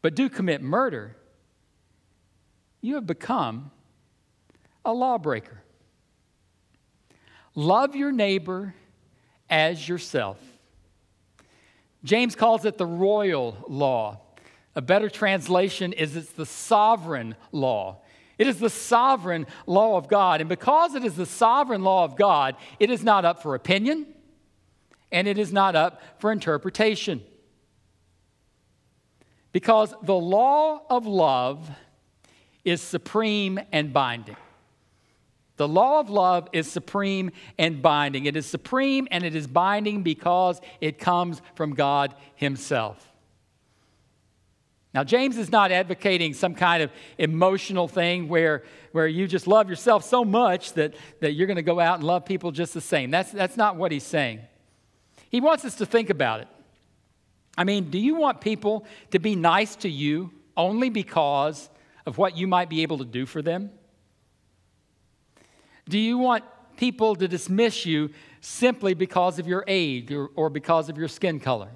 but 0.00 0.14
do 0.14 0.28
commit 0.28 0.62
murder, 0.62 1.16
you 2.82 2.96
have 2.96 3.06
become 3.06 3.70
a 4.84 4.92
lawbreaker. 4.92 5.62
Love 7.54 7.96
your 7.96 8.12
neighbor 8.12 8.74
as 9.48 9.88
yourself. 9.88 10.38
James 12.04 12.34
calls 12.34 12.64
it 12.64 12.76
the 12.76 12.86
royal 12.86 13.56
law. 13.68 14.20
A 14.74 14.82
better 14.82 15.08
translation 15.08 15.92
is 15.92 16.16
it's 16.16 16.32
the 16.32 16.46
sovereign 16.46 17.36
law. 17.52 18.02
It 18.38 18.46
is 18.46 18.58
the 18.58 18.70
sovereign 18.70 19.46
law 19.66 19.96
of 19.96 20.08
God. 20.08 20.40
And 20.40 20.48
because 20.48 20.94
it 20.94 21.04
is 21.04 21.14
the 21.14 21.26
sovereign 21.26 21.82
law 21.82 22.04
of 22.04 22.16
God, 22.16 22.56
it 22.80 22.90
is 22.90 23.04
not 23.04 23.24
up 23.24 23.42
for 23.42 23.54
opinion 23.54 24.06
and 25.12 25.28
it 25.28 25.38
is 25.38 25.52
not 25.52 25.76
up 25.76 26.02
for 26.18 26.32
interpretation. 26.32 27.22
Because 29.52 29.94
the 30.02 30.14
law 30.14 30.82
of 30.88 31.06
love 31.06 31.70
is 32.64 32.80
supreme 32.80 33.60
and 33.72 33.92
binding. 33.92 34.36
The 35.56 35.68
law 35.68 36.00
of 36.00 36.10
love 36.10 36.48
is 36.52 36.70
supreme 36.70 37.30
and 37.58 37.82
binding. 37.82 38.26
It 38.26 38.36
is 38.36 38.46
supreme 38.46 39.06
and 39.10 39.22
it 39.24 39.34
is 39.34 39.46
binding 39.46 40.02
because 40.02 40.60
it 40.80 40.98
comes 40.98 41.42
from 41.54 41.74
God 41.74 42.14
Himself. 42.34 43.08
Now, 44.94 45.04
James 45.04 45.38
is 45.38 45.50
not 45.50 45.72
advocating 45.72 46.34
some 46.34 46.54
kind 46.54 46.82
of 46.82 46.90
emotional 47.16 47.88
thing 47.88 48.28
where, 48.28 48.62
where 48.92 49.06
you 49.06 49.26
just 49.26 49.46
love 49.46 49.70
yourself 49.70 50.04
so 50.04 50.24
much 50.24 50.74
that, 50.74 50.94
that 51.20 51.32
you're 51.32 51.46
going 51.46 51.56
to 51.56 51.62
go 51.62 51.80
out 51.80 51.98
and 51.98 52.04
love 52.04 52.26
people 52.26 52.50
just 52.50 52.74
the 52.74 52.80
same. 52.80 53.10
That's, 53.10 53.30
that's 53.30 53.56
not 53.56 53.76
what 53.76 53.90
he's 53.90 54.04
saying. 54.04 54.40
He 55.30 55.40
wants 55.40 55.64
us 55.64 55.76
to 55.76 55.86
think 55.86 56.10
about 56.10 56.40
it. 56.40 56.48
I 57.56 57.64
mean, 57.64 57.90
do 57.90 57.98
you 57.98 58.16
want 58.16 58.40
people 58.40 58.86
to 59.12 59.18
be 59.18 59.34
nice 59.34 59.76
to 59.76 59.88
you 59.88 60.30
only 60.56 60.90
because 60.90 61.70
of 62.06 62.18
what 62.18 62.36
you 62.36 62.46
might 62.46 62.68
be 62.68 62.82
able 62.82 62.98
to 62.98 63.04
do 63.04 63.26
for 63.26 63.42
them? 63.42 63.70
Do 65.88 65.98
you 65.98 66.18
want 66.18 66.44
people 66.76 67.14
to 67.16 67.28
dismiss 67.28 67.84
you 67.84 68.10
simply 68.40 68.94
because 68.94 69.38
of 69.38 69.46
your 69.46 69.64
age 69.66 70.12
or, 70.12 70.30
or 70.34 70.50
because 70.50 70.88
of 70.88 70.96
your 70.98 71.08
skin 71.08 71.40
color? 71.40 71.70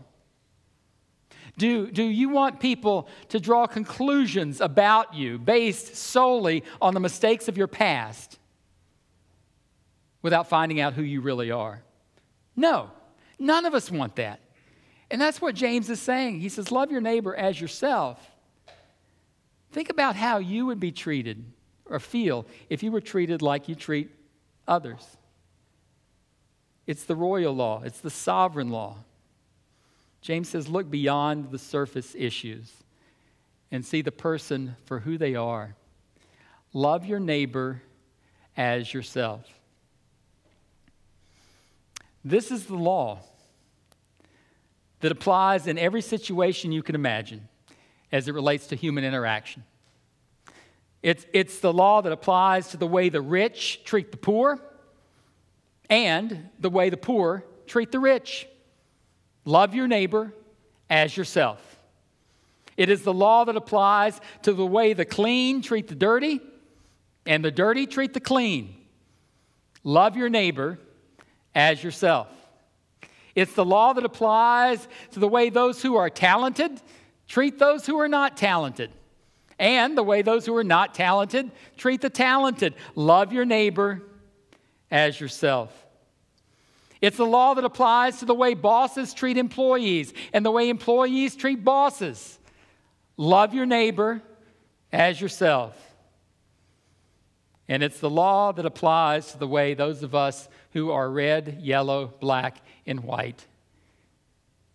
Do, 1.59 1.90
do 1.90 2.02
you 2.02 2.28
want 2.28 2.61
people 2.61 3.09
to 3.30 3.40
draw 3.40 3.66
conclusions 3.66 4.61
about 4.61 5.14
you 5.14 5.38
based 5.38 5.97
solely 5.97 6.64
on 6.83 6.92
the 6.92 7.00
mistakes 7.00 7.49
of 7.49 7.56
your 7.56 7.66
past 7.66 8.38
without 10.21 10.49
finding 10.49 10.80
out 10.80 10.92
who 10.92 11.02
you 11.02 11.23
really 11.23 11.50
are? 11.50 11.83
No, 12.56 12.90
none 13.38 13.64
of 13.64 13.75
us 13.75 13.90
want 13.90 14.16
that. 14.16 14.40
And 15.11 15.21
that's 15.21 15.40
what 15.40 15.54
James 15.54 15.88
is 15.88 16.00
saying. 16.00 16.40
He 16.40 16.49
says, 16.49 16.71
Love 16.71 16.90
your 16.90 17.00
neighbor 17.00 17.35
as 17.35 17.61
yourself. 17.61 18.18
Think 19.76 19.90
about 19.90 20.16
how 20.16 20.38
you 20.38 20.64
would 20.64 20.80
be 20.80 20.90
treated 20.90 21.45
or 21.85 22.00
feel 22.00 22.47
if 22.71 22.83
you 22.83 22.90
were 22.90 23.02
treated 23.02 23.42
like 23.42 23.68
you 23.68 23.75
treat 23.75 24.09
others. 24.66 25.06
It's 26.87 27.04
the 27.04 27.14
royal 27.14 27.54
law, 27.54 27.83
it's 27.85 28.00
the 28.00 28.09
sovereign 28.09 28.71
law. 28.71 28.97
James 30.23 30.49
says, 30.49 30.66
look 30.66 30.90
beyond 30.90 31.50
the 31.50 31.59
surface 31.59 32.14
issues 32.16 32.73
and 33.71 33.85
see 33.85 34.00
the 34.00 34.11
person 34.11 34.76
for 34.87 35.00
who 35.00 35.18
they 35.18 35.35
are. 35.35 35.76
Love 36.73 37.04
your 37.04 37.21
neighbor 37.21 37.83
as 38.56 38.95
yourself. 38.95 39.45
This 42.25 42.50
is 42.50 42.64
the 42.64 42.76
law 42.76 43.18
that 45.00 45.12
applies 45.12 45.66
in 45.66 45.76
every 45.76 46.00
situation 46.00 46.73
you 46.73 46.83
can 46.83 46.95
imagine 46.95 47.47
as 48.13 48.29
it 48.29 48.35
relates 48.35 48.69
to 48.69 48.77
human 48.77 49.05
interaction. 49.05 49.65
It's, 51.03 51.27
it's 51.33 51.61
the 51.61 51.73
law 51.73 52.03
that 52.03 52.13
applies 52.13 52.69
to 52.69 52.77
the 52.77 52.87
way 52.87 53.09
the 53.09 53.21
rich 53.21 53.85
treat 53.85 54.11
the 54.11 54.17
poor 54.17 54.61
and 55.89 56.49
the 56.59 56.71
way 56.71 56.91
the 56.91 56.97
poor 56.97 57.45
treat 57.67 57.93
the 57.93 58.01
rich. 58.01 58.49
Love 59.45 59.75
your 59.75 59.87
neighbor 59.87 60.33
as 60.91 61.17
yourself. 61.17 61.61
It 62.77 62.91
is 62.91 63.03
the 63.03 63.15
law 63.15 63.45
that 63.45 63.57
applies 63.57 64.21
to 64.43 64.53
the 64.53 64.67
way 64.67 64.93
the 64.93 65.05
clean 65.05 65.63
treat 65.63 65.89
the 65.89 65.95
dirty 65.95 66.41
and 67.25 67.45
the 67.45 67.51
dirty 67.51 67.87
treat 67.87 68.13
the 68.13 68.21
clean. 68.21 68.75
Love 69.83 70.17
your 70.17 70.29
neighbor 70.29 70.79
as 71.55 71.83
yourself. 71.83 72.29
It's 73.35 73.53
the 73.55 73.65
law 73.65 73.93
that 73.93 74.05
applies 74.05 74.87
to 75.13 75.21
the 75.21 75.29
way 75.29 75.51
those 75.51 75.83
who 75.83 75.97
are 75.97 76.11
talented 76.11 76.81
treat 77.28 77.59
those 77.59 77.87
who 77.87 77.99
are 78.00 78.09
not 78.09 78.37
talented. 78.37 78.90
And 79.59 79.97
the 79.97 80.02
way 80.02 80.23
those 80.23 80.45
who 80.45 80.54
are 80.56 80.64
not 80.64 80.95
talented 80.95 81.50
treat 81.76 82.00
the 82.02 82.11
talented. 82.11 82.75
Love 82.95 83.33
your 83.33 83.45
neighbor 83.45 84.02
as 84.90 85.18
yourself. 85.18 85.87
It's 87.00 87.16
the 87.16 87.26
law 87.26 87.54
that 87.54 87.64
applies 87.64 88.18
to 88.18 88.25
the 88.25 88.35
way 88.35 88.54
bosses 88.54 89.14
treat 89.14 89.37
employees 89.37 90.12
and 90.33 90.45
the 90.45 90.50
way 90.50 90.68
employees 90.68 91.37
treat 91.37 91.64
bosses. 91.64 92.38
Love 93.16 93.54
your 93.54 93.66
neighbor 93.66 94.23
as 94.92 95.21
yourself. 95.21 95.76
And 97.68 97.83
it's 97.83 98.00
the 98.00 98.11
law 98.11 98.52
that 98.52 98.64
applies 98.64 99.33
to 99.33 99.38
the 99.38 99.49
way 99.49 99.75
those 99.75 100.02
of 100.02 100.14
us 100.14 100.49
who 100.73 100.90
are 100.90 101.11
red, 101.11 101.59
yellow, 101.61 102.12
black, 102.21 102.59
and 102.87 103.00
white 103.00 103.45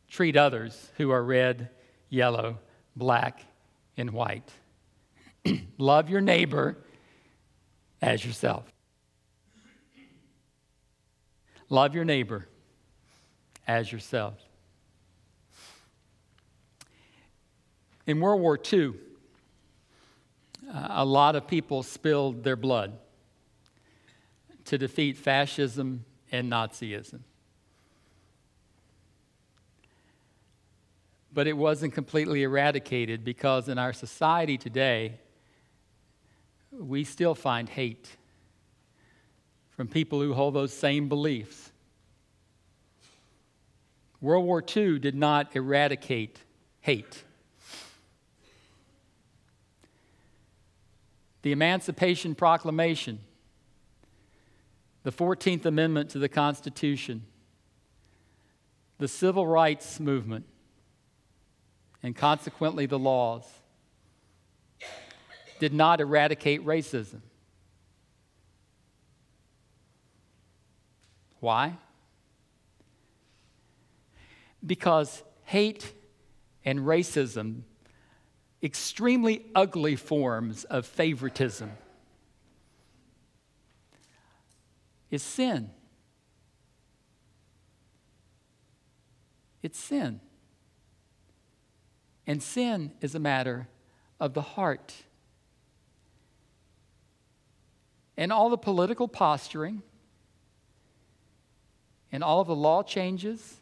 treat 0.09 0.35
others 0.35 0.91
who 0.97 1.09
are 1.09 1.23
red, 1.23 1.69
yellow, 2.11 2.59
black, 2.95 3.41
and 3.97 4.11
white. 4.11 4.51
Love 5.79 6.11
your 6.11 6.21
neighbor 6.21 6.77
as 8.01 8.23
yourself. 8.23 8.71
Love 11.69 11.95
your 11.95 12.05
neighbor 12.05 12.47
as 13.65 13.91
yourself. 13.91 14.35
In 18.05 18.19
World 18.19 18.41
War 18.41 18.59
II, 18.71 18.93
uh, 20.69 20.87
a 20.89 21.05
lot 21.05 21.35
of 21.35 21.47
people 21.47 21.81
spilled 21.81 22.43
their 22.43 22.57
blood 22.57 22.97
to 24.65 24.77
defeat 24.77 25.17
fascism 25.17 26.03
and 26.31 26.51
Nazism. 26.51 27.21
But 31.33 31.47
it 31.47 31.55
wasn't 31.55 31.93
completely 31.93 32.43
eradicated 32.43 33.23
because 33.23 33.69
in 33.69 33.77
our 33.77 33.93
society 33.93 34.57
today, 34.57 35.19
we 36.71 37.03
still 37.03 37.35
find 37.35 37.69
hate 37.69 38.17
from 39.71 39.87
people 39.87 40.21
who 40.21 40.33
hold 40.33 40.53
those 40.53 40.73
same 40.73 41.07
beliefs. 41.09 41.71
World 44.19 44.45
War 44.45 44.63
II 44.75 44.99
did 44.99 45.15
not 45.15 45.55
eradicate 45.55 46.39
hate. 46.81 47.23
The 51.41 51.51
Emancipation 51.51 52.35
Proclamation, 52.35 53.19
the 55.03 55.11
14th 55.11 55.65
Amendment 55.65 56.11
to 56.11 56.19
the 56.19 56.29
Constitution, 56.29 57.23
the 58.99 59.07
Civil 59.07 59.47
Rights 59.47 59.99
Movement, 59.99 60.45
and 62.03 62.15
consequently 62.15 62.85
the 62.85 62.99
laws, 62.99 63.43
did 65.59 65.73
not 65.73 66.01
eradicate 66.01 66.65
racism. 66.65 67.21
Why? 71.39 71.77
Because 74.65 75.23
hate 75.43 75.91
and 76.65 76.79
racism, 76.79 77.61
extremely 78.63 79.45
ugly 79.53 79.95
forms 79.95 80.63
of 80.65 80.85
favoritism, 80.85 81.71
is 85.11 85.21
sin. 85.21 85.69
It's 89.61 89.77
sin. 89.77 90.21
And 92.31 92.41
sin 92.41 92.93
is 93.01 93.13
a 93.13 93.19
matter 93.19 93.67
of 94.17 94.33
the 94.33 94.41
heart. 94.41 95.03
And 98.15 98.31
all 98.31 98.49
the 98.49 98.57
political 98.57 99.09
posturing 99.09 99.81
and 102.09 102.23
all 102.23 102.39
of 102.39 102.47
the 102.47 102.55
law 102.55 102.83
changes 102.83 103.57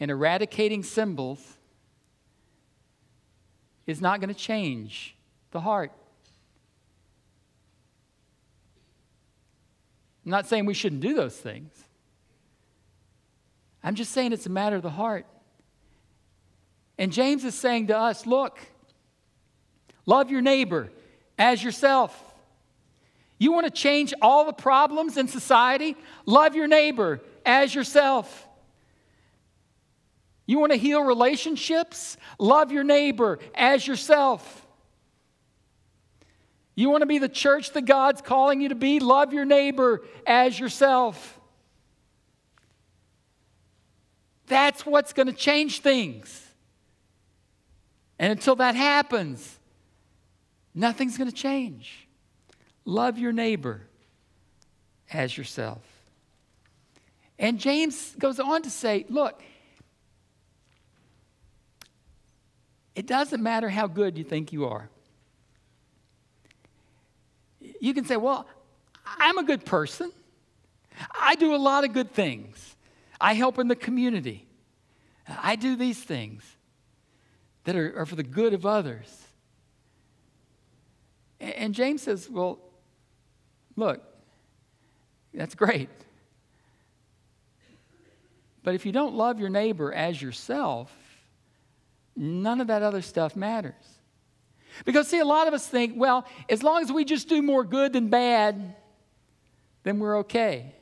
and 0.00 0.10
eradicating 0.10 0.82
symbols 0.82 1.58
is 3.86 4.00
not 4.00 4.18
going 4.20 4.34
to 4.34 4.40
change 4.40 5.14
the 5.52 5.60
heart. 5.60 5.92
I'm 10.24 10.32
not 10.32 10.48
saying 10.48 10.66
we 10.66 10.74
shouldn't 10.74 11.02
do 11.02 11.14
those 11.14 11.36
things. 11.36 11.70
I'm 13.84 13.94
just 13.94 14.10
saying 14.10 14.32
it's 14.32 14.46
a 14.46 14.50
matter 14.50 14.74
of 14.74 14.82
the 14.82 14.90
heart. 14.90 15.24
And 16.98 17.12
James 17.12 17.44
is 17.44 17.54
saying 17.54 17.86
to 17.88 17.96
us 17.96 18.26
look, 18.26 18.58
love 20.04 20.30
your 20.30 20.42
neighbor 20.42 20.90
as 21.38 21.62
yourself. 21.62 22.24
You 23.38 23.52
want 23.52 23.66
to 23.66 23.70
change 23.70 24.12
all 24.20 24.44
the 24.44 24.52
problems 24.52 25.16
in 25.16 25.28
society? 25.28 25.96
Love 26.26 26.56
your 26.56 26.66
neighbor 26.66 27.20
as 27.46 27.72
yourself. 27.72 28.46
You 30.44 30.58
want 30.58 30.72
to 30.72 30.78
heal 30.78 31.02
relationships? 31.02 32.16
Love 32.38 32.72
your 32.72 32.82
neighbor 32.82 33.38
as 33.54 33.86
yourself. 33.86 34.66
You 36.74 36.90
want 36.90 37.02
to 37.02 37.06
be 37.06 37.18
the 37.18 37.28
church 37.28 37.72
that 37.72 37.82
God's 37.82 38.22
calling 38.22 38.60
you 38.60 38.70
to 38.70 38.74
be? 38.74 38.98
Love 38.98 39.32
your 39.32 39.44
neighbor 39.44 40.02
as 40.26 40.58
yourself. 40.58 41.38
That's 44.46 44.86
what's 44.86 45.12
going 45.12 45.26
to 45.26 45.32
change 45.32 45.80
things. 45.80 46.47
And 48.18 48.32
until 48.32 48.56
that 48.56 48.74
happens, 48.74 49.58
nothing's 50.74 51.16
going 51.16 51.30
to 51.30 51.36
change. 51.36 52.08
Love 52.84 53.18
your 53.18 53.32
neighbor 53.32 53.82
as 55.12 55.36
yourself. 55.36 55.82
And 57.38 57.58
James 57.58 58.14
goes 58.18 58.40
on 58.40 58.62
to 58.62 58.70
say, 58.70 59.06
look, 59.08 59.40
it 62.96 63.06
doesn't 63.06 63.42
matter 63.42 63.68
how 63.68 63.86
good 63.86 64.18
you 64.18 64.24
think 64.24 64.52
you 64.52 64.66
are. 64.66 64.88
You 67.80 67.94
can 67.94 68.04
say, 68.04 68.16
well, 68.16 68.46
I'm 69.04 69.38
a 69.38 69.44
good 69.44 69.64
person. 69.64 70.10
I 71.18 71.36
do 71.36 71.54
a 71.54 71.58
lot 71.58 71.84
of 71.84 71.92
good 71.92 72.12
things. 72.12 72.74
I 73.20 73.34
help 73.34 73.58
in 73.58 73.68
the 73.68 73.76
community. 73.76 74.46
I 75.28 75.54
do 75.54 75.76
these 75.76 76.02
things 76.02 76.42
that 77.68 77.76
are, 77.76 78.00
are 78.00 78.06
for 78.06 78.16
the 78.16 78.22
good 78.22 78.54
of 78.54 78.64
others. 78.64 79.26
And 81.38 81.74
James 81.74 82.02
says, 82.02 82.28
well, 82.30 82.58
Look, 83.78 84.02
that's 85.32 85.54
great. 85.54 85.88
But 88.64 88.74
if 88.74 88.84
you 88.84 88.90
don't 88.90 89.14
love 89.14 89.38
your 89.38 89.50
neighbor 89.50 89.92
as 89.92 90.20
yourself, 90.20 90.92
none 92.16 92.60
of 92.60 92.66
that 92.66 92.82
other 92.82 93.02
stuff 93.02 93.36
matters. 93.36 94.00
Because, 94.84 95.06
see, 95.06 95.20
a 95.20 95.24
lot 95.24 95.46
of 95.46 95.54
us 95.54 95.64
think, 95.64 95.92
well, 95.94 96.26
as 96.48 96.64
long 96.64 96.82
as 96.82 96.90
we 96.90 97.04
just 97.04 97.28
do 97.28 97.40
more 97.40 97.62
good 97.62 97.92
than 97.92 98.08
bad, 98.08 98.74
then 99.84 100.00
we're 100.00 100.18
okay. 100.18 100.74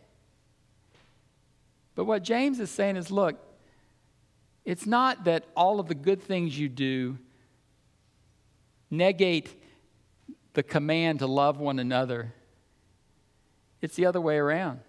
But 1.97 2.07
what 2.07 2.23
James 2.23 2.61
is 2.61 2.71
saying 2.71 2.97
is 2.97 3.11
look, 3.11 3.37
it's 4.67 4.85
not 4.85 5.25
that 5.25 5.45
all 5.57 5.81
of 5.81 5.89
the 5.89 5.95
good 5.95 6.23
things 6.23 6.59
you 6.59 6.69
do 6.69 7.17
negate 8.91 9.59
the 10.53 10.63
command 10.63 11.21
to 11.21 11.27
love 11.27 11.59
one 11.59 11.79
another 11.79 12.35
it's 13.87 13.97
the 13.97 14.07
other 14.07 14.21
way 14.21 14.37
around. 14.37 14.81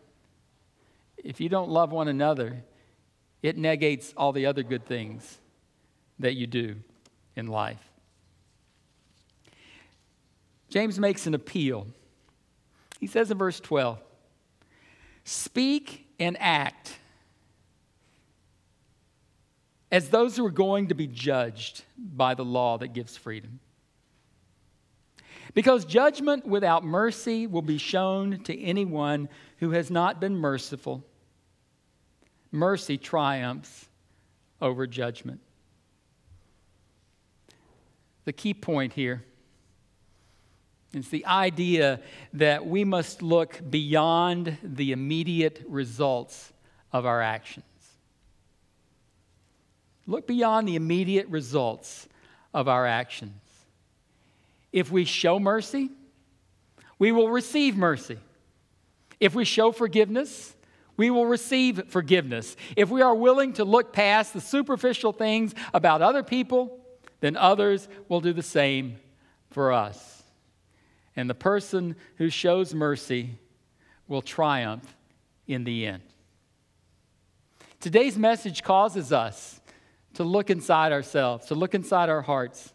If 1.18 1.42
you 1.42 1.50
don't 1.50 1.70
love 1.70 1.92
one 1.92 2.08
another, 2.08 2.64
it 3.42 3.58
negates 3.58 4.14
all 4.16 4.32
the 4.32 4.46
other 4.46 4.64
good 4.64 4.86
things 4.86 5.38
that 6.20 6.36
you 6.36 6.48
do 6.48 6.78
in 7.36 7.48
life. 7.48 7.92
James 10.70 11.00
makes 11.00 11.28
an 11.28 11.34
appeal. 11.34 11.88
He 13.00 13.08
says 13.08 13.30
in 13.30 13.38
verse 13.38 13.60
12 13.60 14.00
Speak 15.24 16.08
and 16.20 16.36
act 16.40 16.98
as 19.92 20.10
those 20.10 20.36
who 20.36 20.46
are 20.46 20.52
going 20.52 20.88
to 20.88 20.96
be 20.96 21.08
judged 21.08 21.84
by 21.98 22.34
the 22.34 22.46
law 22.46 22.78
that 22.78 22.90
gives 22.90 23.16
freedom. 23.16 23.60
Because 25.54 25.86
judgment 25.86 26.46
without 26.46 26.84
mercy 26.84 27.48
will 27.48 27.62
be 27.62 27.78
shown 27.78 28.44
to 28.44 28.62
anyone 28.62 29.30
who 29.58 29.72
has 29.72 29.90
not 29.90 30.20
been 30.20 30.36
merciful. 30.36 31.04
Mercy 32.52 32.98
triumphs 32.98 33.88
over 34.62 34.86
judgment. 34.86 35.40
The 38.26 38.34
key 38.34 38.54
point 38.54 38.94
here 38.94 39.24
is 40.94 41.10
the 41.10 41.26
idea 41.26 42.02
that 42.34 42.66
we 42.66 42.84
must 42.84 43.22
look 43.22 43.62
beyond 43.70 44.58
the 44.62 44.92
immediate 44.92 45.64
results 45.68 46.52
of 46.92 47.06
our 47.06 47.22
actions. 47.22 47.66
Look 50.08 50.26
beyond 50.26 50.68
the 50.68 50.76
immediate 50.76 51.28
results 51.28 52.08
of 52.54 52.68
our 52.68 52.86
actions. 52.86 53.42
If 54.72 54.90
we 54.92 55.06
show 55.06 55.40
mercy, 55.40 55.90
we 56.98 57.12
will 57.12 57.30
receive 57.30 57.76
mercy. 57.76 58.18
If 59.20 59.36
we 59.36 59.46
show 59.46 59.72
forgiveness, 59.72 60.56
we 60.96 61.10
will 61.10 61.26
receive 61.26 61.90
forgiveness. 61.90 62.56
If 62.76 62.90
we 62.90 63.02
are 63.02 63.14
willing 63.14 63.54
to 63.54 63.66
look 63.66 63.94
past 63.94 64.34
the 64.34 64.42
superficial 64.42 65.12
things 65.12 65.54
about 65.74 66.02
other 66.02 66.24
people, 66.24 66.80
then 67.20 67.36
others 67.36 67.88
will 68.08 68.22
do 68.22 68.34
the 68.34 68.44
same 68.44 68.98
for 69.52 69.72
us. 69.72 70.24
And 71.16 71.30
the 71.30 71.36
person 71.36 71.96
who 72.18 72.30
shows 72.30 72.74
mercy 72.74 73.32
will 74.08 74.22
triumph 74.22 74.96
in 75.48 75.64
the 75.64 75.86
end. 75.86 76.04
Today's 77.80 78.18
message 78.18 78.64
causes 78.64 79.12
us 79.12 79.60
to 80.18 80.24
look 80.24 80.50
inside 80.50 80.92
ourselves, 80.92 81.46
to 81.46 81.56
look 81.56 81.76
inside 81.76 82.10
our 82.10 82.24
hearts 82.24 82.74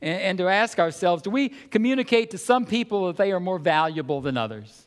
and, 0.00 0.20
and 0.20 0.38
to 0.38 0.48
ask 0.48 0.78
ourselves 0.78 1.22
do 1.22 1.30
we 1.30 1.48
communicate 1.48 2.30
to 2.30 2.38
some 2.38 2.64
people 2.64 3.08
that 3.08 3.16
they 3.16 3.32
are 3.32 3.40
more 3.40 3.58
valuable 3.58 4.20
than 4.20 4.36
others? 4.36 4.86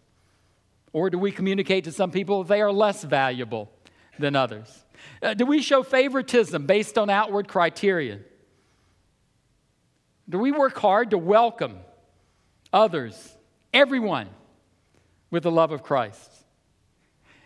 Or 0.93 1.09
do 1.09 1.19
we 1.19 1.31
communicate 1.31 1.83
to 1.83 1.91
some 1.91 2.11
people 2.11 2.43
that 2.43 2.49
they 2.49 2.61
are 2.61 2.71
less 2.71 3.03
valuable 3.03 3.69
than 4.17 4.35
others? 4.35 4.85
Uh, 5.21 5.33
do 5.33 5.45
we 5.45 5.61
show 5.61 5.83
favoritism 5.83 6.65
based 6.65 6.97
on 6.97 7.09
outward 7.09 7.47
criteria? 7.47 8.19
Do 10.27 10.39
we 10.39 10.51
work 10.51 10.77
hard 10.77 11.09
to 11.11 11.17
welcome 11.17 11.77
others, 12.71 13.35
everyone, 13.73 14.29
with 15.29 15.43
the 15.43 15.51
love 15.51 15.71
of 15.71 15.83
Christ? 15.83 16.31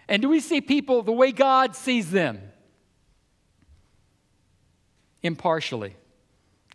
And 0.07 0.21
do 0.21 0.29
we 0.29 0.39
see 0.39 0.61
people 0.61 1.01
the 1.01 1.11
way 1.11 1.31
God 1.31 1.75
sees 1.75 2.11
them? 2.11 2.52
Impartially, 5.23 5.95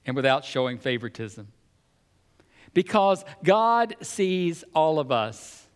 and 0.06 0.16
without 0.16 0.44
showing 0.44 0.78
favoritism. 0.78 1.48
Because 2.74 3.24
God 3.44 3.96
sees 4.00 4.64
all 4.74 4.98
of 4.98 5.12
us 5.12 5.66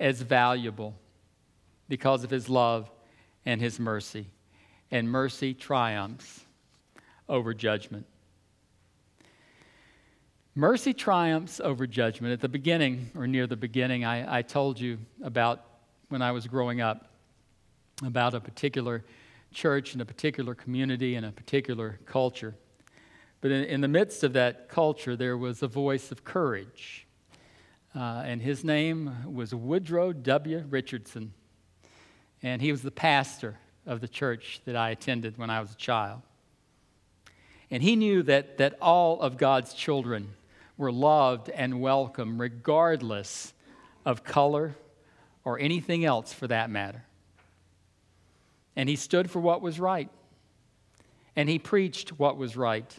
as 0.00 0.22
valuable 0.22 0.94
because 1.88 2.24
of 2.24 2.30
his 2.30 2.48
love 2.48 2.90
and 3.44 3.60
his 3.60 3.80
mercy. 3.80 4.26
And 4.90 5.10
mercy 5.10 5.54
triumphs 5.54 6.44
over 7.28 7.52
judgment. 7.52 8.06
Mercy 10.54 10.92
triumphs 10.92 11.60
over 11.60 11.86
judgment. 11.86 12.32
At 12.32 12.40
the 12.40 12.48
beginning, 12.48 13.10
or 13.16 13.26
near 13.26 13.46
the 13.46 13.56
beginning, 13.56 14.04
I, 14.04 14.38
I 14.38 14.42
told 14.42 14.80
you 14.80 14.98
about 15.22 15.64
when 16.08 16.22
I 16.22 16.32
was 16.32 16.46
growing 16.46 16.80
up, 16.80 17.10
about 18.04 18.34
a 18.34 18.40
particular 18.40 19.04
church 19.52 19.94
in 19.94 20.00
a 20.00 20.04
particular 20.04 20.54
community 20.54 21.14
in 21.14 21.24
a 21.24 21.32
particular 21.32 21.98
culture. 22.06 22.54
But 23.40 23.50
in, 23.50 23.64
in 23.64 23.80
the 23.80 23.88
midst 23.88 24.24
of 24.24 24.32
that 24.34 24.68
culture, 24.68 25.16
there 25.16 25.36
was 25.36 25.62
a 25.62 25.68
voice 25.68 26.10
of 26.10 26.24
courage. 26.24 27.06
Uh, 27.94 28.22
and 28.24 28.42
his 28.42 28.64
name 28.64 29.32
was 29.32 29.54
Woodrow 29.54 30.12
W. 30.12 30.64
Richardson. 30.68 31.32
And 32.42 32.60
he 32.60 32.70
was 32.70 32.82
the 32.82 32.90
pastor 32.90 33.58
of 33.86 34.00
the 34.00 34.08
church 34.08 34.60
that 34.64 34.76
I 34.76 34.90
attended 34.90 35.38
when 35.38 35.50
I 35.50 35.60
was 35.60 35.72
a 35.72 35.76
child. 35.76 36.22
And 37.70 37.82
he 37.82 37.96
knew 37.96 38.22
that, 38.24 38.58
that 38.58 38.76
all 38.80 39.20
of 39.20 39.36
God's 39.36 39.74
children 39.74 40.34
were 40.76 40.92
loved 40.92 41.50
and 41.50 41.80
welcome, 41.80 42.40
regardless 42.40 43.52
of 44.04 44.24
color 44.24 44.74
or 45.44 45.58
anything 45.58 46.04
else 46.04 46.32
for 46.32 46.46
that 46.46 46.70
matter. 46.70 47.04
And 48.78 48.88
he 48.88 48.94
stood 48.94 49.28
for 49.28 49.40
what 49.40 49.60
was 49.60 49.80
right. 49.80 50.08
And 51.34 51.48
he 51.48 51.58
preached 51.58 52.10
what 52.10 52.36
was 52.36 52.56
right. 52.56 52.96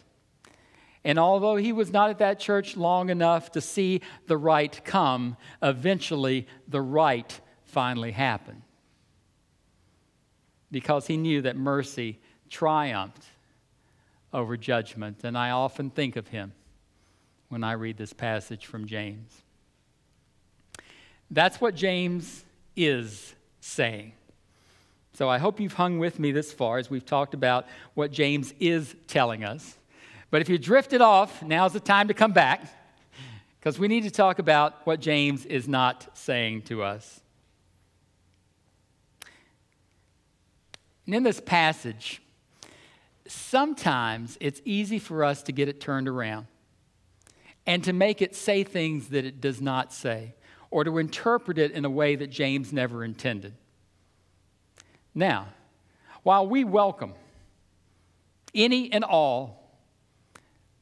And 1.04 1.18
although 1.18 1.56
he 1.56 1.72
was 1.72 1.90
not 1.90 2.10
at 2.10 2.18
that 2.18 2.38
church 2.38 2.76
long 2.76 3.08
enough 3.08 3.52
to 3.52 3.62
see 3.62 4.02
the 4.26 4.36
right 4.36 4.78
come, 4.84 5.38
eventually 5.62 6.46
the 6.68 6.82
right 6.82 7.40
finally 7.64 8.10
happened. 8.10 8.60
Because 10.70 11.06
he 11.06 11.16
knew 11.16 11.40
that 11.42 11.56
mercy 11.56 12.20
triumphed 12.50 13.24
over 14.34 14.58
judgment. 14.58 15.24
And 15.24 15.36
I 15.36 15.50
often 15.50 15.88
think 15.88 16.16
of 16.16 16.28
him 16.28 16.52
when 17.48 17.64
I 17.64 17.72
read 17.72 17.96
this 17.96 18.12
passage 18.12 18.66
from 18.66 18.86
James. 18.86 19.32
That's 21.30 21.58
what 21.58 21.74
James 21.74 22.44
is 22.76 23.34
saying. 23.60 24.12
So 25.12 25.28
I 25.28 25.38
hope 25.38 25.60
you've 25.60 25.74
hung 25.74 25.98
with 25.98 26.18
me 26.18 26.32
this 26.32 26.52
far 26.52 26.78
as 26.78 26.88
we've 26.88 27.04
talked 27.04 27.34
about 27.34 27.66
what 27.94 28.10
James 28.10 28.54
is 28.60 28.94
telling 29.06 29.44
us. 29.44 29.76
But 30.30 30.40
if 30.40 30.48
you 30.48 30.58
drifted 30.58 31.00
off, 31.00 31.42
now's 31.42 31.72
the 31.72 31.80
time 31.80 32.08
to 32.08 32.14
come 32.14 32.32
back 32.32 32.64
because 33.58 33.78
we 33.78 33.88
need 33.88 34.04
to 34.04 34.10
talk 34.10 34.38
about 34.38 34.86
what 34.86 35.00
James 35.00 35.44
is 35.44 35.68
not 35.68 36.16
saying 36.16 36.62
to 36.62 36.82
us. 36.82 37.20
And 41.06 41.14
in 41.14 41.22
this 41.24 41.40
passage, 41.40 42.22
sometimes 43.26 44.38
it's 44.40 44.62
easy 44.64 44.98
for 44.98 45.24
us 45.24 45.42
to 45.42 45.52
get 45.52 45.68
it 45.68 45.80
turned 45.80 46.08
around 46.08 46.46
and 47.66 47.82
to 47.84 47.92
make 47.92 48.22
it 48.22 48.34
say 48.34 48.62
things 48.62 49.08
that 49.08 49.24
it 49.24 49.40
does 49.40 49.60
not 49.60 49.92
say 49.92 50.34
or 50.70 50.84
to 50.84 50.98
interpret 50.98 51.58
it 51.58 51.72
in 51.72 51.84
a 51.84 51.90
way 51.90 52.14
that 52.14 52.28
James 52.28 52.72
never 52.72 53.04
intended. 53.04 53.54
Now, 55.14 55.48
while 56.22 56.46
we 56.46 56.64
welcome 56.64 57.14
any 58.54 58.92
and 58.92 59.04
all 59.04 59.78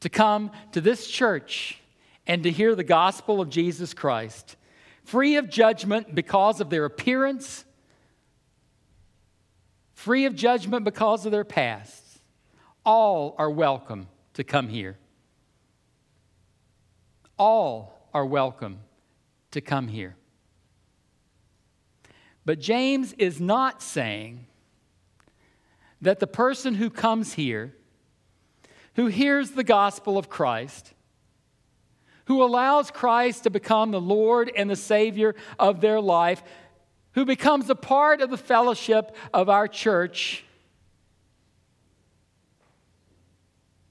to 0.01 0.09
come 0.09 0.51
to 0.73 0.81
this 0.81 1.07
church 1.07 1.81
and 2.27 2.43
to 2.43 2.51
hear 2.51 2.75
the 2.75 2.85
gospel 2.85 3.41
of 3.41 3.49
Jesus 3.49 3.95
Christ, 3.95 4.57
free 5.05 5.37
of 5.37 5.49
judgment 5.49 6.15
because 6.15 6.61
of 6.61 6.71
their 6.71 6.85
appearance, 6.85 7.65
free 9.95 10.27
of 10.27 10.35
judgment 10.35 10.85
because 10.85 11.25
of 11.25 11.33
their 11.33 11.45
past, 11.45 12.03
all 12.85 13.35
are 13.39 13.51
welcome 13.51 14.09
to 14.35 14.45
come 14.45 14.69
here. 14.69 14.97
All 17.39 18.09
are 18.13 18.27
welcome 18.27 18.81
to 19.53 19.61
come 19.61 19.89
here. 19.89 20.18
But 22.49 22.61
James 22.61 23.13
is 23.19 23.43
not 23.43 23.83
saying 23.83 24.47
that 26.01 26.19
the 26.19 26.27
person 26.27 26.77
who 26.77 26.89
comes 26.89 27.35
here, 27.35 27.75
who 28.95 29.09
hears 29.09 29.51
the 29.51 29.63
gospel 29.63 30.17
of 30.17 30.31
Christ, 30.31 30.95
who 32.25 32.43
allows 32.43 32.91
Christ 32.91 33.43
to 33.43 33.51
become 33.51 33.91
the 33.91 34.01
Lord 34.01 34.51
and 34.57 34.71
the 34.71 34.77
Savior 34.77 35.35
of 35.59 35.83
their 35.83 36.01
life, 36.01 36.43
who 37.13 37.27
becomes 37.27 37.69
a 37.69 37.75
part 37.75 38.23
of 38.23 38.31
the 38.31 38.39
fellowship 38.39 39.15
of 39.35 39.51
our 39.51 39.69
church, 39.69 40.43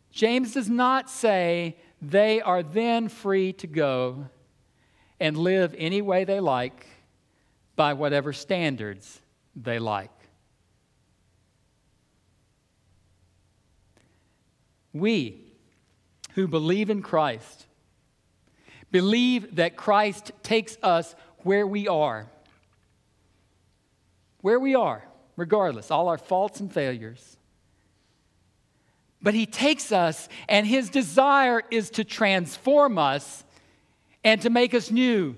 James 0.10 0.56
does 0.56 0.67
not 0.67 1.12
say 1.12 1.78
they 2.02 2.41
are 2.41 2.63
then 2.63 3.08
free 3.08 3.54
to 3.54 3.67
go 3.67 4.30
and 5.20 5.38
live 5.38 5.76
any 5.78 6.02
way 6.02 6.24
they 6.24 6.39
like 6.39 6.88
by 7.78 7.94
whatever 7.94 8.34
standards 8.34 9.22
they 9.56 9.80
like. 9.80 10.12
We 14.92 15.44
who 16.34 16.48
believe 16.48 16.90
in 16.90 17.02
Christ 17.02 17.66
believe 18.92 19.56
that 19.56 19.76
Christ 19.76 20.32
takes 20.44 20.78
us 20.82 21.16
where 21.40 21.68
we 21.68 21.88
are. 21.88 22.28
Where 24.42 24.60
we 24.60 24.76
are, 24.76 25.04
regardless, 25.36 25.92
all 25.92 26.08
our 26.08 26.18
faults 26.18 26.60
and 26.60 26.74
failures. 26.74 27.38
But 29.22 29.34
He 29.34 29.46
takes 29.46 29.92
us, 29.92 30.30
and 30.48 30.66
His 30.66 30.90
desire 30.90 31.62
is 31.70 31.90
to 31.92 32.04
transform 32.04 32.98
us 32.98 33.44
and 34.24 34.42
to 34.42 34.50
make 34.50 34.74
us 34.74 34.90
new 34.90 35.38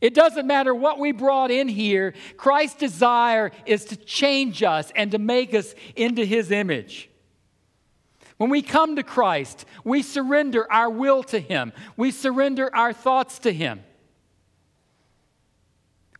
it 0.00 0.14
doesn't 0.14 0.46
matter 0.46 0.74
what 0.74 0.98
we 0.98 1.12
brought 1.12 1.50
in 1.50 1.68
here, 1.68 2.14
Christ's 2.36 2.78
desire 2.78 3.50
is 3.66 3.84
to 3.86 3.96
change 3.96 4.62
us 4.62 4.92
and 4.94 5.10
to 5.10 5.18
make 5.18 5.54
us 5.54 5.74
into 5.96 6.24
his 6.24 6.50
image. 6.50 7.10
When 8.36 8.50
we 8.50 8.62
come 8.62 8.94
to 8.96 9.02
Christ, 9.02 9.64
we 9.82 10.02
surrender 10.02 10.70
our 10.70 10.88
will 10.88 11.24
to 11.24 11.40
him, 11.40 11.72
we 11.96 12.12
surrender 12.12 12.74
our 12.74 12.92
thoughts 12.92 13.40
to 13.40 13.52
him, 13.52 13.82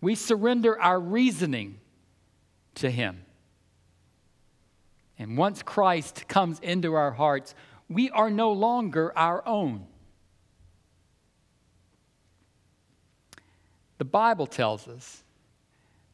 we 0.01 0.15
surrender 0.15 0.81
our 0.81 0.99
reasoning 0.99 1.79
to 2.77 2.91
him. 2.91 3.25
And 5.21 5.37
once 5.37 5.63
Christ 5.63 6.29
comes 6.29 6.61
into 6.61 6.95
our 6.95 7.11
hearts, 7.11 7.55
we 7.89 8.09
are 8.11 8.31
no 8.31 8.53
longer 8.53 9.17
our 9.19 9.47
own. 9.47 9.88
The 13.99 14.05
Bible 14.05 14.47
tells 14.47 14.89
us 14.89 15.23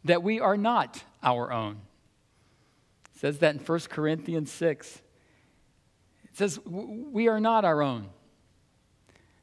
that 0.05 0.23
we 0.23 0.41
are 0.41 0.57
not 0.57 1.03
our 1.23 1.53
own. 1.53 1.77
It 3.15 3.21
says 3.21 3.39
that 3.39 3.55
in 3.55 3.61
1 3.61 3.81
Corinthians 3.91 4.51
6. 4.51 5.03
It 6.25 6.37
says, 6.37 6.59
We 6.65 7.29
are 7.29 7.41
not 7.41 7.65
our 7.65 7.83
own, 7.83 8.09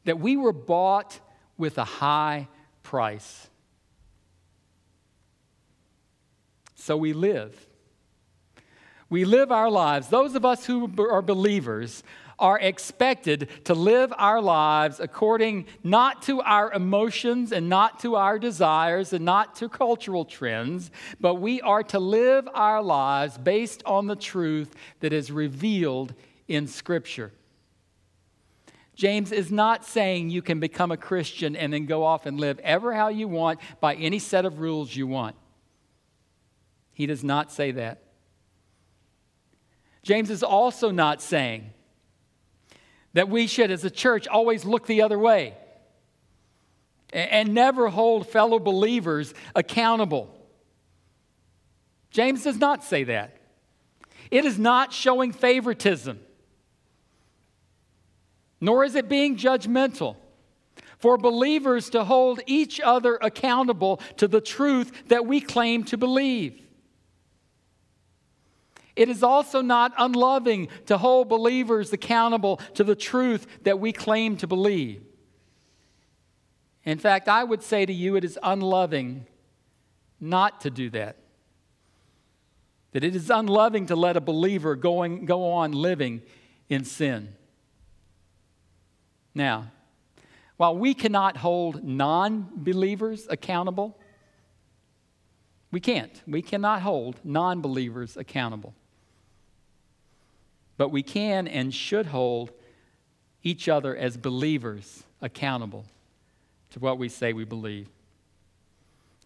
that 0.05 0.19
we 0.19 0.35
were 0.35 0.53
bought 0.53 1.19
with 1.57 1.77
a 1.77 1.85
high 1.85 2.47
price. 2.83 3.47
So 6.75 6.97
we 6.97 7.13
live. 7.13 7.67
We 9.09 9.25
live 9.25 9.51
our 9.51 9.69
lives. 9.69 10.07
Those 10.07 10.35
of 10.35 10.45
us 10.45 10.65
who 10.65 10.91
are 10.97 11.21
believers 11.21 12.03
are 12.39 12.59
expected 12.59 13.49
to 13.65 13.73
live 13.73 14.13
our 14.17 14.41
lives 14.41 14.99
according 14.99 15.65
not 15.83 16.21
to 16.23 16.41
our 16.41 16.71
emotions 16.73 17.51
and 17.51 17.69
not 17.69 17.99
to 17.99 18.15
our 18.15 18.39
desires 18.39 19.13
and 19.13 19.23
not 19.25 19.55
to 19.55 19.69
cultural 19.69 20.25
trends, 20.25 20.91
but 21.19 21.35
we 21.35 21.61
are 21.61 21.83
to 21.83 21.99
live 21.99 22.47
our 22.53 22.81
lives 22.81 23.37
based 23.37 23.83
on 23.85 24.07
the 24.07 24.15
truth 24.15 24.73
that 24.99 25.13
is 25.13 25.31
revealed 25.31 26.13
in 26.47 26.67
Scripture. 26.67 27.31
James 28.95 29.31
is 29.31 29.51
not 29.51 29.83
saying 29.83 30.29
you 30.29 30.41
can 30.41 30.59
become 30.59 30.91
a 30.91 30.97
Christian 30.97 31.55
and 31.55 31.73
then 31.73 31.85
go 31.85 32.03
off 32.03 32.25
and 32.25 32.39
live 32.39 32.59
ever 32.59 32.93
how 32.93 33.07
you 33.07 33.27
want 33.27 33.59
by 33.79 33.95
any 33.95 34.19
set 34.19 34.45
of 34.45 34.59
rules 34.59 34.95
you 34.95 35.07
want. 35.07 35.35
He 36.93 37.07
does 37.07 37.23
not 37.23 37.51
say 37.51 37.71
that. 37.71 38.03
James 40.03 40.29
is 40.29 40.43
also 40.43 40.91
not 40.91 41.21
saying 41.21 41.71
that 43.13 43.29
we 43.29 43.47
should, 43.47 43.71
as 43.71 43.83
a 43.83 43.89
church, 43.89 44.27
always 44.27 44.65
look 44.65 44.87
the 44.87 45.01
other 45.01 45.19
way 45.19 45.55
and 47.13 47.53
never 47.53 47.89
hold 47.89 48.27
fellow 48.27 48.59
believers 48.59 49.33
accountable. 49.55 50.33
James 52.09 52.43
does 52.43 52.57
not 52.57 52.83
say 52.83 53.03
that. 53.05 53.37
It 54.29 54.45
is 54.45 54.57
not 54.57 54.93
showing 54.93 55.33
favoritism, 55.33 56.19
nor 58.61 58.85
is 58.85 58.95
it 58.95 59.09
being 59.09 59.37
judgmental. 59.37 60.15
For 60.99 61.17
believers 61.17 61.89
to 61.89 62.03
hold 62.03 62.41
each 62.45 62.79
other 62.79 63.17
accountable 63.23 63.99
to 64.17 64.27
the 64.27 64.39
truth 64.39 64.91
that 65.07 65.25
we 65.25 65.41
claim 65.41 65.83
to 65.85 65.97
believe. 65.97 66.61
It 69.01 69.09
is 69.09 69.23
also 69.23 69.63
not 69.63 69.93
unloving 69.97 70.67
to 70.85 70.95
hold 70.95 71.27
believers 71.27 71.91
accountable 71.91 72.57
to 72.75 72.83
the 72.83 72.93
truth 72.93 73.47
that 73.63 73.79
we 73.79 73.91
claim 73.91 74.37
to 74.37 74.45
believe. 74.45 75.01
In 76.85 76.99
fact, 76.99 77.27
I 77.27 77.43
would 77.43 77.63
say 77.63 77.83
to 77.83 77.91
you, 77.91 78.15
it 78.15 78.23
is 78.23 78.37
unloving 78.43 79.25
not 80.19 80.61
to 80.61 80.69
do 80.69 80.91
that. 80.91 81.15
That 82.91 83.03
it 83.03 83.15
is 83.15 83.31
unloving 83.31 83.87
to 83.87 83.95
let 83.95 84.17
a 84.17 84.21
believer 84.21 84.75
going, 84.75 85.25
go 85.25 85.51
on 85.51 85.71
living 85.71 86.21
in 86.69 86.85
sin. 86.85 87.33
Now, 89.33 89.71
while 90.57 90.77
we 90.77 90.93
cannot 90.93 91.37
hold 91.37 91.83
non 91.83 92.49
believers 92.53 93.25
accountable, 93.31 93.97
we 95.71 95.79
can't. 95.79 96.21
We 96.27 96.43
cannot 96.43 96.83
hold 96.83 97.19
non 97.23 97.61
believers 97.61 98.15
accountable. 98.15 98.75
But 100.81 100.89
we 100.89 101.03
can 101.03 101.47
and 101.47 101.71
should 101.71 102.07
hold 102.07 102.49
each 103.43 103.69
other 103.69 103.95
as 103.95 104.17
believers 104.17 105.03
accountable 105.21 105.85
to 106.71 106.79
what 106.79 106.97
we 106.97 107.07
say 107.07 107.33
we 107.33 107.43
believe. 107.43 107.87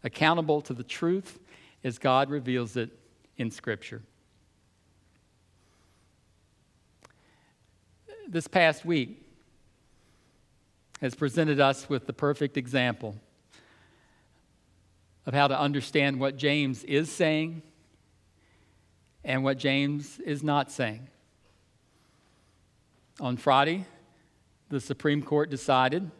Accountable 0.04 0.60
to 0.64 0.74
the 0.74 0.84
truth 0.84 1.40
as 1.82 1.98
God 1.98 2.30
reveals 2.30 2.76
it 2.76 2.90
in 3.38 3.52
Scripture. 3.52 4.02
This 8.28 8.50
past 8.50 8.84
week 8.84 9.26
has 11.00 11.16
presented 11.16 11.62
us 11.62 11.88
with 11.88 12.06
the 12.06 12.12
perfect 12.12 12.58
example 12.58 13.16
of 15.26 15.34
how 15.34 15.48
to 15.48 15.58
understand 15.58 16.20
what 16.20 16.36
James 16.36 16.84
is 16.84 17.10
saying 17.10 17.62
and 19.24 19.42
what 19.42 19.58
James 19.58 20.20
is 20.20 20.44
not 20.44 20.70
saying. 20.70 21.08
On 23.20 23.38
Friday, 23.38 23.86
the 24.70 24.80
Supreme 24.80 25.22
Court 25.22 25.50
decided 25.50 26.12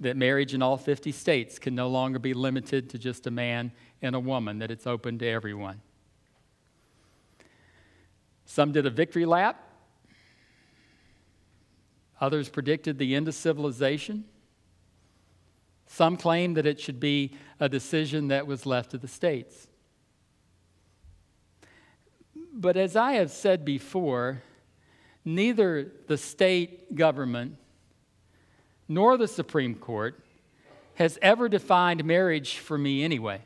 that 0.00 0.16
marriage 0.16 0.54
in 0.54 0.62
all 0.62 0.76
50 0.76 1.12
states 1.12 1.58
can 1.58 1.74
no 1.74 1.88
longer 1.88 2.18
be 2.18 2.34
limited 2.34 2.90
to 2.90 2.98
just 2.98 3.26
a 3.26 3.30
man 3.30 3.70
and 4.00 4.16
a 4.16 4.20
woman, 4.20 4.58
that 4.58 4.70
it's 4.70 4.86
open 4.86 5.18
to 5.18 5.26
everyone. 5.26 5.80
Some 8.46 8.72
did 8.72 8.86
a 8.86 8.90
victory 8.90 9.24
lap. 9.24 9.62
Others 12.20 12.48
predicted 12.48 12.98
the 12.98 13.14
end 13.14 13.28
of 13.28 13.34
civilization. 13.34 14.24
Some 15.86 16.16
claimed 16.16 16.56
that 16.56 16.66
it 16.66 16.80
should 16.80 16.98
be 16.98 17.36
a 17.60 17.68
decision 17.68 18.28
that 18.28 18.46
was 18.46 18.64
left 18.64 18.92
to 18.92 18.98
the 18.98 19.08
states. 19.08 19.68
But 22.54 22.76
as 22.76 22.96
I 22.96 23.12
have 23.12 23.30
said 23.30 23.64
before, 23.64 24.42
neither 25.24 25.90
the 26.06 26.18
state 26.18 26.94
government 26.94 27.56
nor 28.88 29.16
the 29.16 29.28
Supreme 29.28 29.74
Court 29.74 30.18
has 30.94 31.18
ever 31.22 31.48
defined 31.48 32.04
marriage 32.04 32.58
for 32.58 32.76
me 32.76 33.02
anyway. 33.02 33.40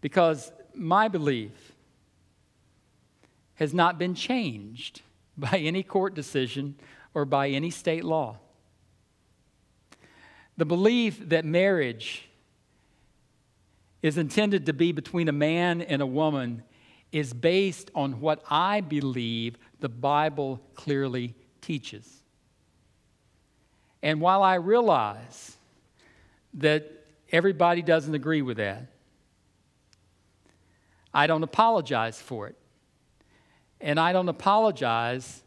Because 0.00 0.52
my 0.74 1.08
belief 1.08 1.72
has 3.54 3.74
not 3.74 3.98
been 3.98 4.14
changed 4.14 5.02
by 5.36 5.58
any 5.58 5.82
court 5.82 6.14
decision 6.14 6.76
or 7.14 7.24
by 7.24 7.48
any 7.48 7.70
state 7.70 8.04
law. 8.04 8.38
The 10.56 10.66
belief 10.66 11.28
that 11.30 11.44
marriage 11.44 12.28
is 14.02 14.18
intended 14.18 14.66
to 14.66 14.72
be 14.72 14.92
between 14.92 15.28
a 15.28 15.32
man 15.32 15.80
and 15.80 16.02
a 16.02 16.06
woman 16.06 16.62
is 17.12 17.34
based 17.34 17.90
on 17.94 18.20
what 18.20 18.42
I 18.50 18.80
believe 18.80 19.58
the 19.80 19.88
Bible 19.88 20.60
clearly 20.74 21.34
teaches. 21.60 22.22
And 24.02 24.20
while 24.20 24.42
I 24.42 24.54
realize 24.54 25.56
that 26.54 26.90
everybody 27.30 27.82
doesn't 27.82 28.14
agree 28.14 28.42
with 28.42 28.56
that, 28.56 28.86
I 31.14 31.26
don't 31.26 31.42
apologize 31.42 32.20
for 32.20 32.48
it. 32.48 32.56
And 33.80 34.00
I 34.00 34.12
don't 34.12 34.28
apologize 34.28 35.42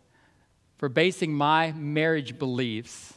for 0.78 0.90
basing 0.90 1.34
my 1.34 1.72
marriage 1.72 2.38
beliefs 2.38 3.14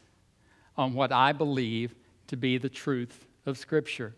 on 0.77 0.95
what 0.95 1.13
I 1.13 1.33
believe 1.33 1.95
to 2.29 2.37
be 2.37 2.57
the 2.57 2.69
truth 2.69 3.27
of 3.45 3.59
Scripture. 3.59 4.15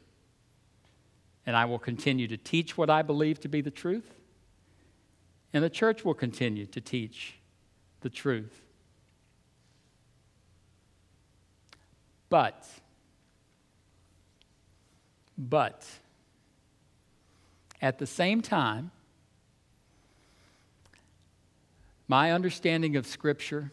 And 1.47 1.57
I 1.57 1.65
will 1.65 1.79
continue 1.79 2.29
to 2.29 2.37
teach 2.37 2.77
what 2.77 2.91
I 2.91 3.03
believe 3.03 3.41
to 3.41 3.49
be 3.49 3.61
the 3.61 3.71
truth. 3.71 4.20
And 5.53 5.65
the 5.65 5.71
church 5.71 6.05
will 6.05 6.15
continue 6.15 6.67
to 6.67 6.81
teach 6.81 7.35
the 8.01 8.11
truth. 8.11 8.63
But, 12.29 12.65
but, 15.37 15.85
at 17.83 17.99
the 17.99 18.07
same 18.07 18.41
time, 18.41 18.93
my 22.07 22.31
understanding 22.33 22.95
of 22.97 23.07
Scripture 23.07 23.73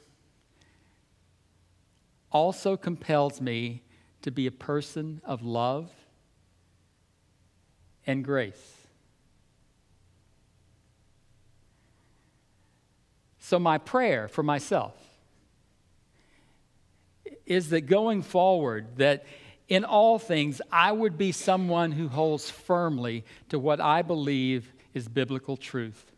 also 2.31 2.75
compels 2.77 3.39
me 3.39 3.83
to 4.21 4.31
be 4.31 4.47
a 4.47 4.51
person 4.51 5.21
of 5.23 5.43
love 5.43 5.91
and 8.05 8.23
grace. 8.23 8.76
So, 13.47 13.59
my 13.59 13.77
prayer 13.77 14.27
for 14.27 14.43
myself 14.43 14.93
is 17.45 17.69
that 17.69 17.85
going 17.85 18.21
forward, 18.21 18.97
that 18.97 19.25
in 19.69 19.85
all 19.85 20.19
things, 20.19 20.61
I 20.69 20.91
would 20.91 21.17
be 21.17 21.31
someone 21.31 21.93
who 21.93 22.09
holds 22.09 22.49
firmly 22.49 23.23
to 23.47 23.57
what 23.57 23.79
I 23.79 24.01
believe 24.01 24.73
is 24.93 25.07
biblical 25.07 25.55
truth, 25.55 26.11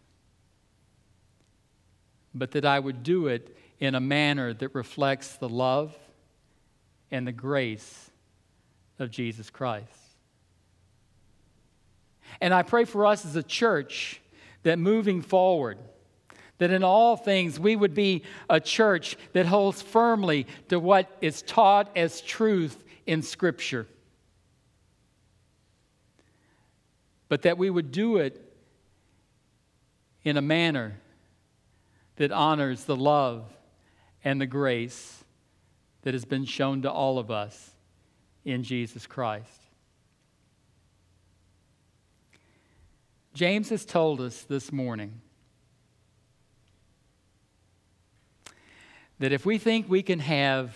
but 2.34 2.50
that 2.54 2.65
I 2.65 2.80
would 2.80 3.04
do 3.04 3.28
it 3.28 3.56
in 3.80 3.94
a 3.94 4.00
manner 4.00 4.52
that 4.52 4.74
reflects 4.74 5.36
the 5.36 5.50
love 5.50 5.96
and 7.12 7.28
the 7.28 7.32
grace 7.32 8.10
of 8.98 9.12
Jesus 9.12 9.52
Christ. 9.52 9.86
And 12.42 12.56
I 12.56 12.63
pray 12.63 12.86
for 12.86 13.06
us 13.06 13.24
as 13.24 13.36
a 13.36 13.44
church 13.44 14.20
that 14.63 14.80
moving 14.80 15.22
forward, 15.22 15.78
that 16.60 16.72
in 16.72 16.84
all 16.84 17.17
things 17.17 17.60
we 17.60 17.76
would 17.76 17.93
be 17.93 18.24
a 18.50 18.60
church 18.60 19.17
that 19.34 19.48
holds 19.48 19.82
firmly 19.82 20.45
to 20.67 20.80
what 20.80 21.10
is 21.22 21.41
taught 21.41 21.89
as 21.98 22.22
truth 22.22 22.84
in 23.08 23.22
Scripture. 23.22 23.88
But 27.28 27.41
that 27.43 27.58
we 27.58 27.69
would 27.69 27.91
do 27.91 28.17
it 28.17 28.45
in 30.24 30.38
a 30.38 30.41
manner 30.41 31.00
that 32.17 32.32
honors 32.32 32.84
the 32.84 32.95
love 32.95 33.45
and 34.24 34.39
the 34.39 34.45
grace 34.45 35.24
that 36.02 36.13
has 36.13 36.26
been 36.26 36.45
shown 36.45 36.82
to 36.82 36.91
all 36.91 37.17
of 37.17 37.32
us 37.32 37.72
in 38.43 38.63
Jesus 38.63 39.08
Christ. 39.08 39.62
James 43.34 43.69
has 43.69 43.86
told 43.86 44.19
us 44.19 44.41
this 44.41 44.72
morning 44.72 45.22
that 49.19 49.32
if 49.32 49.45
we 49.45 49.58
think 49.58 49.89
we 49.89 50.01
can 50.01 50.19
have 50.19 50.75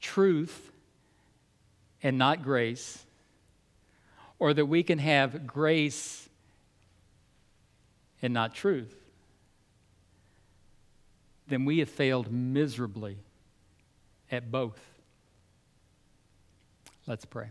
truth 0.00 0.70
and 2.02 2.18
not 2.18 2.42
grace, 2.42 3.02
or 4.38 4.52
that 4.52 4.66
we 4.66 4.82
can 4.82 4.98
have 4.98 5.46
grace 5.46 6.28
and 8.22 8.34
not 8.34 8.54
truth, 8.54 8.94
then 11.48 11.64
we 11.64 11.78
have 11.78 11.88
failed 11.88 12.30
miserably 12.30 13.16
at 14.30 14.50
both. 14.50 14.80
Let's 17.06 17.24
pray. 17.24 17.48